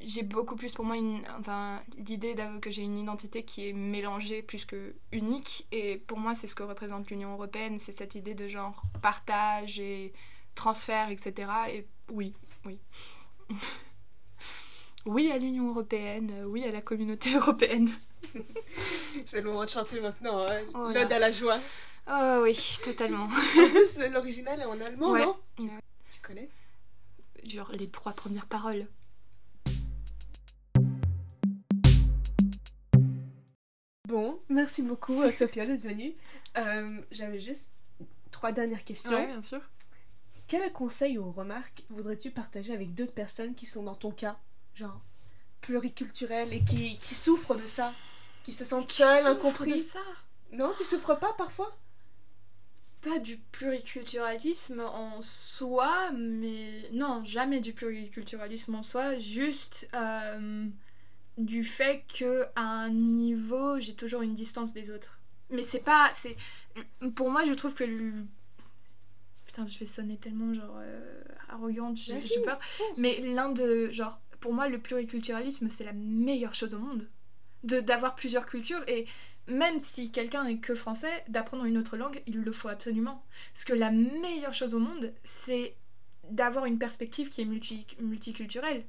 j'ai 0.00 0.22
beaucoup 0.22 0.56
plus 0.56 0.74
pour 0.74 0.84
moi 0.84 0.96
une, 0.96 1.24
enfin, 1.38 1.82
l'idée 1.96 2.36
que 2.60 2.70
j'ai 2.70 2.82
une 2.82 2.98
identité 2.98 3.44
qui 3.44 3.68
est 3.68 3.72
mélangée 3.72 4.42
plus 4.42 4.64
que 4.66 4.94
unique 5.10 5.66
et 5.72 5.96
pour 5.96 6.18
moi 6.18 6.34
c'est 6.34 6.46
ce 6.46 6.54
que 6.54 6.62
représente 6.62 7.10
l'Union 7.10 7.32
européenne, 7.32 7.78
c'est 7.78 7.92
cette 7.92 8.14
idée 8.14 8.34
de 8.34 8.46
genre 8.46 8.82
partage 9.00 9.80
et 9.80 10.12
transfert, 10.54 11.08
etc. 11.08 11.50
Et 11.70 11.86
oui, 12.10 12.34
oui. 12.66 12.78
oui 15.06 15.30
à 15.30 15.38
l'Union 15.38 15.68
européenne, 15.70 16.30
euh, 16.32 16.44
oui 16.44 16.64
à 16.64 16.70
la 16.70 16.80
communauté 16.80 17.34
européenne. 17.36 17.90
C'est 19.26 19.40
le 19.40 19.48
moment 19.48 19.64
de 19.64 19.70
chanter 19.70 20.00
maintenant, 20.00 20.46
hein. 20.46 20.62
oh 20.74 20.90
l'ode 20.92 21.12
à 21.12 21.18
la 21.18 21.30
joie. 21.30 21.58
Oh 22.08 22.40
oui, 22.42 22.58
totalement. 22.84 23.24
en 23.24 23.28
plus, 23.28 23.98
l'original 24.12 24.60
est 24.60 24.64
en 24.64 24.80
allemand, 24.80 25.16
non? 25.16 25.36
Tu 25.56 26.20
connais? 26.22 26.48
Genre 27.44 27.70
les 27.72 27.88
trois 27.88 28.12
premières 28.12 28.46
paroles. 28.46 28.86
Bon, 34.06 34.40
merci 34.48 34.82
beaucoup 34.82 35.20
euh, 35.20 35.32
Sophia 35.32 35.66
d'être 35.66 35.82
venue. 35.82 36.14
Euh, 36.56 37.00
j'avais 37.10 37.40
juste 37.40 37.70
trois 38.30 38.52
dernières 38.52 38.84
questions. 38.84 39.16
Ouais, 39.16 39.26
bien 39.26 39.42
sûr. 39.42 39.60
Quel 40.48 40.72
conseil 40.72 41.18
ou 41.18 41.32
remarque 41.32 41.82
voudrais-tu 41.90 42.30
partager 42.30 42.72
avec 42.72 42.94
d'autres 42.94 43.14
personnes 43.14 43.54
qui 43.54 43.66
sont 43.66 43.82
dans 43.82 43.96
ton 43.96 44.12
cas, 44.12 44.38
genre 44.74 45.00
pluriculturelles 45.60 46.52
et 46.52 46.62
qui, 46.62 46.98
qui 46.98 47.14
souffrent 47.14 47.56
de 47.56 47.66
ça, 47.66 47.92
qui 48.44 48.52
se 48.52 48.64
sentent 48.64 48.90
seules, 48.90 49.26
incompris 49.26 49.78
de 49.78 49.80
ça? 49.80 50.00
Non, 50.52 50.72
tu 50.76 50.84
souffres 50.84 51.18
pas 51.18 51.32
parfois? 51.32 51.76
Pas 53.02 53.18
du 53.18 53.38
pluriculturalisme 53.38 54.80
en 54.80 55.20
soi, 55.22 56.10
mais 56.12 56.88
non, 56.92 57.24
jamais 57.24 57.60
du 57.60 57.72
pluriculturalisme 57.72 58.74
en 58.76 58.82
soi, 58.82 59.18
juste 59.18 59.88
euh, 59.94 60.66
du 61.38 61.64
fait 61.64 62.04
que 62.18 62.46
à 62.54 62.62
un 62.62 62.90
niveau, 62.90 63.80
j'ai 63.80 63.94
toujours 63.94 64.22
une 64.22 64.34
distance 64.34 64.72
des 64.72 64.90
autres. 64.90 65.18
Mais 65.50 65.64
c'est 65.64 65.80
pas, 65.80 66.10
c'est, 66.14 66.36
pour 67.14 67.30
moi, 67.30 67.44
je 67.44 67.52
trouve 67.52 67.74
que 67.74 67.84
le... 67.84 68.12
putain, 69.56 69.66
je 69.66 69.78
vais 69.78 69.86
sonner 69.86 70.16
tellement 70.18 70.52
genre 70.54 70.76
euh, 70.80 71.22
arrogante, 71.48 71.96
j'ai 71.96 72.20
j'ai 72.20 72.42
peur. 72.42 72.58
Mais 72.98 73.20
l'un 73.20 73.50
de 73.52 73.90
genre, 73.90 74.20
pour 74.40 74.52
moi, 74.52 74.68
le 74.68 74.78
pluriculturalisme, 74.78 75.68
c'est 75.68 75.84
la 75.84 75.92
meilleure 75.94 76.54
chose 76.54 76.74
au 76.74 76.78
monde, 76.78 77.08
de 77.64 77.80
d'avoir 77.80 78.14
plusieurs 78.14 78.46
cultures 78.46 78.84
et 78.86 79.06
même 79.48 79.78
si 79.78 80.10
quelqu'un 80.10 80.44
est 80.46 80.58
que 80.58 80.74
français, 80.74 81.24
d'apprendre 81.28 81.64
une 81.64 81.78
autre 81.78 81.96
langue, 81.96 82.22
il 82.26 82.40
le 82.42 82.52
faut 82.52 82.68
absolument. 82.68 83.24
Parce 83.54 83.64
que 83.64 83.72
la 83.72 83.90
meilleure 83.92 84.54
chose 84.54 84.74
au 84.74 84.80
monde, 84.80 85.12
c'est 85.22 85.76
d'avoir 86.30 86.66
une 86.66 86.78
perspective 86.78 87.28
qui 87.28 87.42
est 87.42 87.44
multi- 87.44 87.86
multiculturelle. 88.00 88.84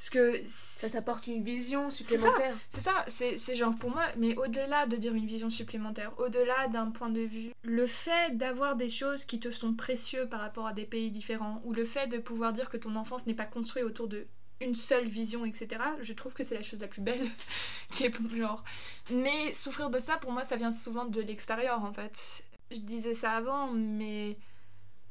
Parce 0.00 0.08
que 0.08 0.40
Ça 0.46 0.88
t'apporte 0.88 1.26
une 1.26 1.42
vision 1.42 1.90
supplémentaire. 1.90 2.56
c'est 2.70 2.80
ça, 2.80 3.04
c'est 3.06 3.36
c'est 3.36 3.54
genre 3.54 3.76
pour 3.76 3.90
moi, 3.90 4.06
mais 4.16 4.34
au-delà 4.34 4.86
de 4.86 4.96
dire 4.96 5.14
une 5.14 5.26
vision 5.26 5.50
supplémentaire, 5.50 6.10
au-delà 6.16 6.68
d'un 6.68 6.90
point 6.90 7.10
de 7.10 7.20
vue, 7.20 7.52
le 7.64 7.86
fait 7.86 8.34
d'avoir 8.34 8.76
des 8.76 8.88
choses 8.88 9.26
qui 9.26 9.38
te 9.40 9.50
sont 9.50 9.74
précieuses 9.74 10.30
par 10.30 10.40
rapport 10.40 10.66
à 10.66 10.72
des 10.72 10.86
pays 10.86 11.10
différents, 11.10 11.60
ou 11.66 11.74
le 11.74 11.84
fait 11.84 12.06
de 12.06 12.16
pouvoir 12.16 12.54
dire 12.54 12.70
que 12.70 12.78
ton 12.78 12.96
enfance 12.96 13.26
n'est 13.26 13.34
pas 13.34 13.44
construite 13.44 13.84
autour 13.84 14.08
de 14.08 14.26
une 14.62 14.74
seule 14.74 15.06
vision, 15.06 15.44
etc., 15.44 15.68
je 16.00 16.12
trouve 16.14 16.32
que 16.32 16.44
c'est 16.44 16.54
la 16.54 16.62
chose 16.62 16.80
la 16.80 16.88
plus 16.88 17.02
belle 17.02 17.28
qui 17.90 18.04
est 18.04 18.12
genre. 18.34 18.64
Mais 19.10 19.52
souffrir 19.52 19.90
de 19.90 19.98
ça, 19.98 20.16
pour 20.16 20.32
moi, 20.32 20.44
ça 20.44 20.56
vient 20.56 20.72
souvent 20.72 21.04
de 21.04 21.20
l'extérieur 21.20 21.84
en 21.84 21.92
fait. 21.92 22.42
Je 22.70 22.78
disais 22.78 23.14
ça 23.14 23.32
avant, 23.32 23.70
mais 23.70 24.38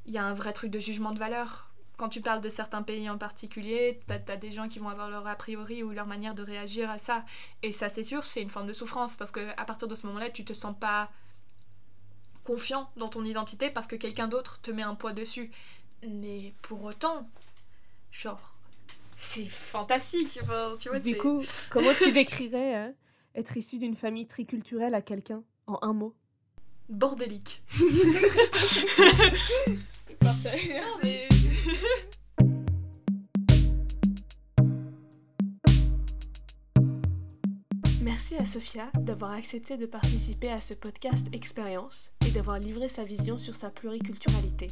il 0.08 0.14
y 0.14 0.18
a 0.18 0.26
un 0.26 0.34
vrai 0.34 0.52
truc 0.52 0.72
de 0.72 0.80
jugement 0.80 1.12
de 1.12 1.20
valeur. 1.20 1.69
Quand 2.00 2.08
tu 2.08 2.22
parles 2.22 2.40
de 2.40 2.50
certains 2.50 2.82
pays 2.82 3.10
en 3.10 3.18
particulier, 3.18 4.00
t'as 4.08 4.20
as 4.34 4.38
des 4.38 4.52
gens 4.52 4.70
qui 4.70 4.80
vont 4.80 4.88
avoir 4.88 5.10
leur 5.10 5.28
a 5.28 5.36
priori 5.36 5.84
ou 5.84 5.92
leur 5.92 6.08
manière 6.08 6.34
de 6.34 6.42
réagir 6.42 6.90
à 6.90 6.98
ça. 6.98 7.26
Et 7.62 7.74
ça, 7.74 7.90
c'est 7.90 8.06
sûr, 8.06 8.26
c'est 8.26 8.42
une 8.42 8.50
forme 8.50 8.68
de 8.68 8.74
souffrance 8.74 9.18
parce 9.18 9.32
que 9.32 9.50
à 9.58 9.66
partir 9.66 9.90
de 9.90 9.96
ce 9.96 10.08
moment-là, 10.08 10.30
tu 10.30 10.46
te 10.46 10.54
sens 10.54 10.74
pas 10.80 11.12
confiant 12.46 12.90
dans 12.96 13.10
ton 13.10 13.26
identité 13.26 13.70
parce 13.70 13.86
que 13.86 13.98
quelqu'un 13.98 14.30
d'autre 14.30 14.62
te 14.62 14.72
met 14.72 14.82
un 14.82 14.96
poids 14.96 15.12
dessus. 15.12 15.52
Mais 16.08 16.54
pour 16.62 16.86
autant, 16.86 17.28
genre, 18.14 18.56
c'est 19.18 19.50
fantastique. 19.50 20.40
Enfin, 20.42 20.78
tu 20.80 20.88
vois, 20.88 21.00
Du 21.00 21.18
coup, 21.18 21.44
comment 21.70 21.92
tu 22.02 22.14
décrirais 22.14 22.78
euh, 22.78 22.92
être 23.36 23.58
issu 23.58 23.78
d'une 23.78 23.98
famille 23.98 24.26
triculturelle 24.26 24.96
à 24.96 25.02
quelqu'un 25.02 25.44
en 25.68 25.80
un 25.82 25.92
mot? 25.92 26.16
Bordélique. 26.88 27.62
Parfait. 30.22 31.29
Merci 38.02 38.36
à 38.36 38.46
Sophia 38.46 38.90
d'avoir 38.96 39.32
accepté 39.32 39.78
de 39.78 39.86
participer 39.86 40.50
à 40.50 40.58
ce 40.58 40.74
podcast 40.74 41.28
Expérience 41.34 42.12
et 42.28 42.32
d'avoir 42.32 42.60
livré 42.60 42.90
sa 42.90 43.02
vision 43.02 43.38
sur 43.38 43.56
sa 43.56 43.70
pluriculturalité. 43.70 44.68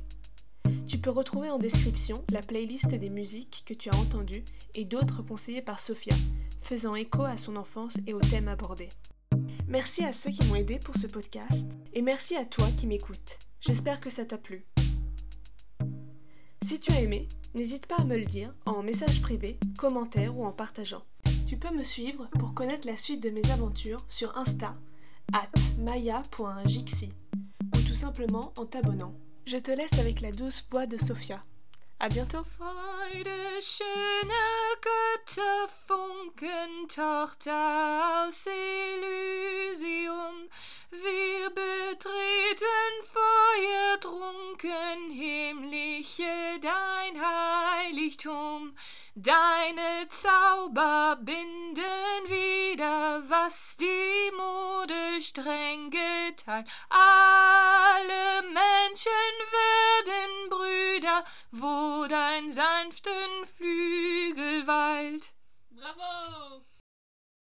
Tu 0.88 0.98
peux 0.98 1.10
retrouver 1.10 1.50
en 1.50 1.58
description 1.58 2.15
la 2.32 2.39
playlist 2.41 2.88
des 2.88 3.10
musiques 3.10 3.63
que 3.65 3.74
tu 3.74 3.89
as 3.89 3.96
entendues 3.98 4.43
et 4.76 4.86
d'autres 4.86 5.22
conseillées 5.22 5.62
par 5.62 5.80
Sophia, 5.80 6.15
faisant 6.62 6.96
écho 6.96 7.24
à 7.24 7.38
son 7.38 7.56
enfance 7.56 7.96
et 8.06 8.13
aux 8.13 8.20
thèmes 8.20 8.48
abordés. 8.48 8.89
Merci 9.67 10.04
à 10.04 10.13
ceux 10.13 10.30
qui 10.30 10.46
m'ont 10.46 10.56
aidé 10.56 10.80
pour 10.80 10.96
ce 10.96 11.08
podcast 11.08 11.67
et 11.93 12.02
merci 12.02 12.36
à 12.36 12.46
toi 12.46 12.67
qui 12.78 12.88
m'écoutes. 12.88 13.38
J'espère 13.60 14.00
que 14.00 14.10
ça 14.10 14.26
t'a 14.26 14.38
plu. 14.38 14.65
Si 16.67 16.82
tu 16.82 16.91
as 16.91 16.99
aimé, 16.99 17.30
n'hésite 17.56 17.86
pas 17.86 17.95
à 17.95 18.03
me 18.03 18.17
le 18.17 18.25
dire 18.25 18.53
en 18.65 18.84
message 18.84 19.21
privé, 19.21 19.58
commentaire 19.77 20.38
ou 20.38 20.43
en 20.43 20.51
partageant. 20.51 21.01
Tu 21.47 21.56
peux 21.56 21.73
me 21.73 21.86
suivre 21.86 22.27
pour 22.38 22.53
connaître 22.53 22.86
la 22.86 22.97
suite 22.97 23.23
de 23.23 23.30
mes 23.30 23.49
aventures 23.51 24.01
sur 24.10 24.38
Insta, 24.38 24.75
at 25.32 25.49
maya.jixi, 25.80 27.13
ou 27.73 27.80
tout 27.88 27.93
simplement 27.93 28.51
en 28.58 28.65
t'abonnant. 28.65 29.13
Je 29.45 29.56
te 29.56 29.71
laisse 29.71 29.97
avec 29.97 30.19
la 30.19 30.32
douce 30.32 30.67
voix 30.69 30.88
de 30.88 30.97
Sophia. 30.97 31.41
À 31.99 32.10
bientôt! 32.10 32.45
Freude, 32.55 33.60
schöne 33.60 34.31
Götterfunken, 35.25 36.88
Tochter 36.88 38.27
aus 38.27 38.45
Elysium. 38.45 40.07
Wir 40.91 41.49
betreten 41.49 43.03
feuertrunken, 43.12 45.10
himmlische 45.10 46.60
dein 46.62 47.19
Heiligtum. 47.19 48.75
Deine 49.19 50.08
Zauber 50.10 51.17
binden 51.19 51.84
wieder, 52.27 53.23
was 53.27 53.75
die 53.77 54.32
Mode 54.38 55.19
streng 55.23 55.89
geteilt. 55.89 56.67
Alle 56.88 58.43
Menschen 58.43 59.12
werden 59.58 60.49
Brüder, 60.51 61.23
wo 61.49 62.06
dein 62.08 62.51
sanften 62.51 63.47
Flügel 63.56 64.67
weilt. 64.67 65.34
Bravo! 65.71 66.63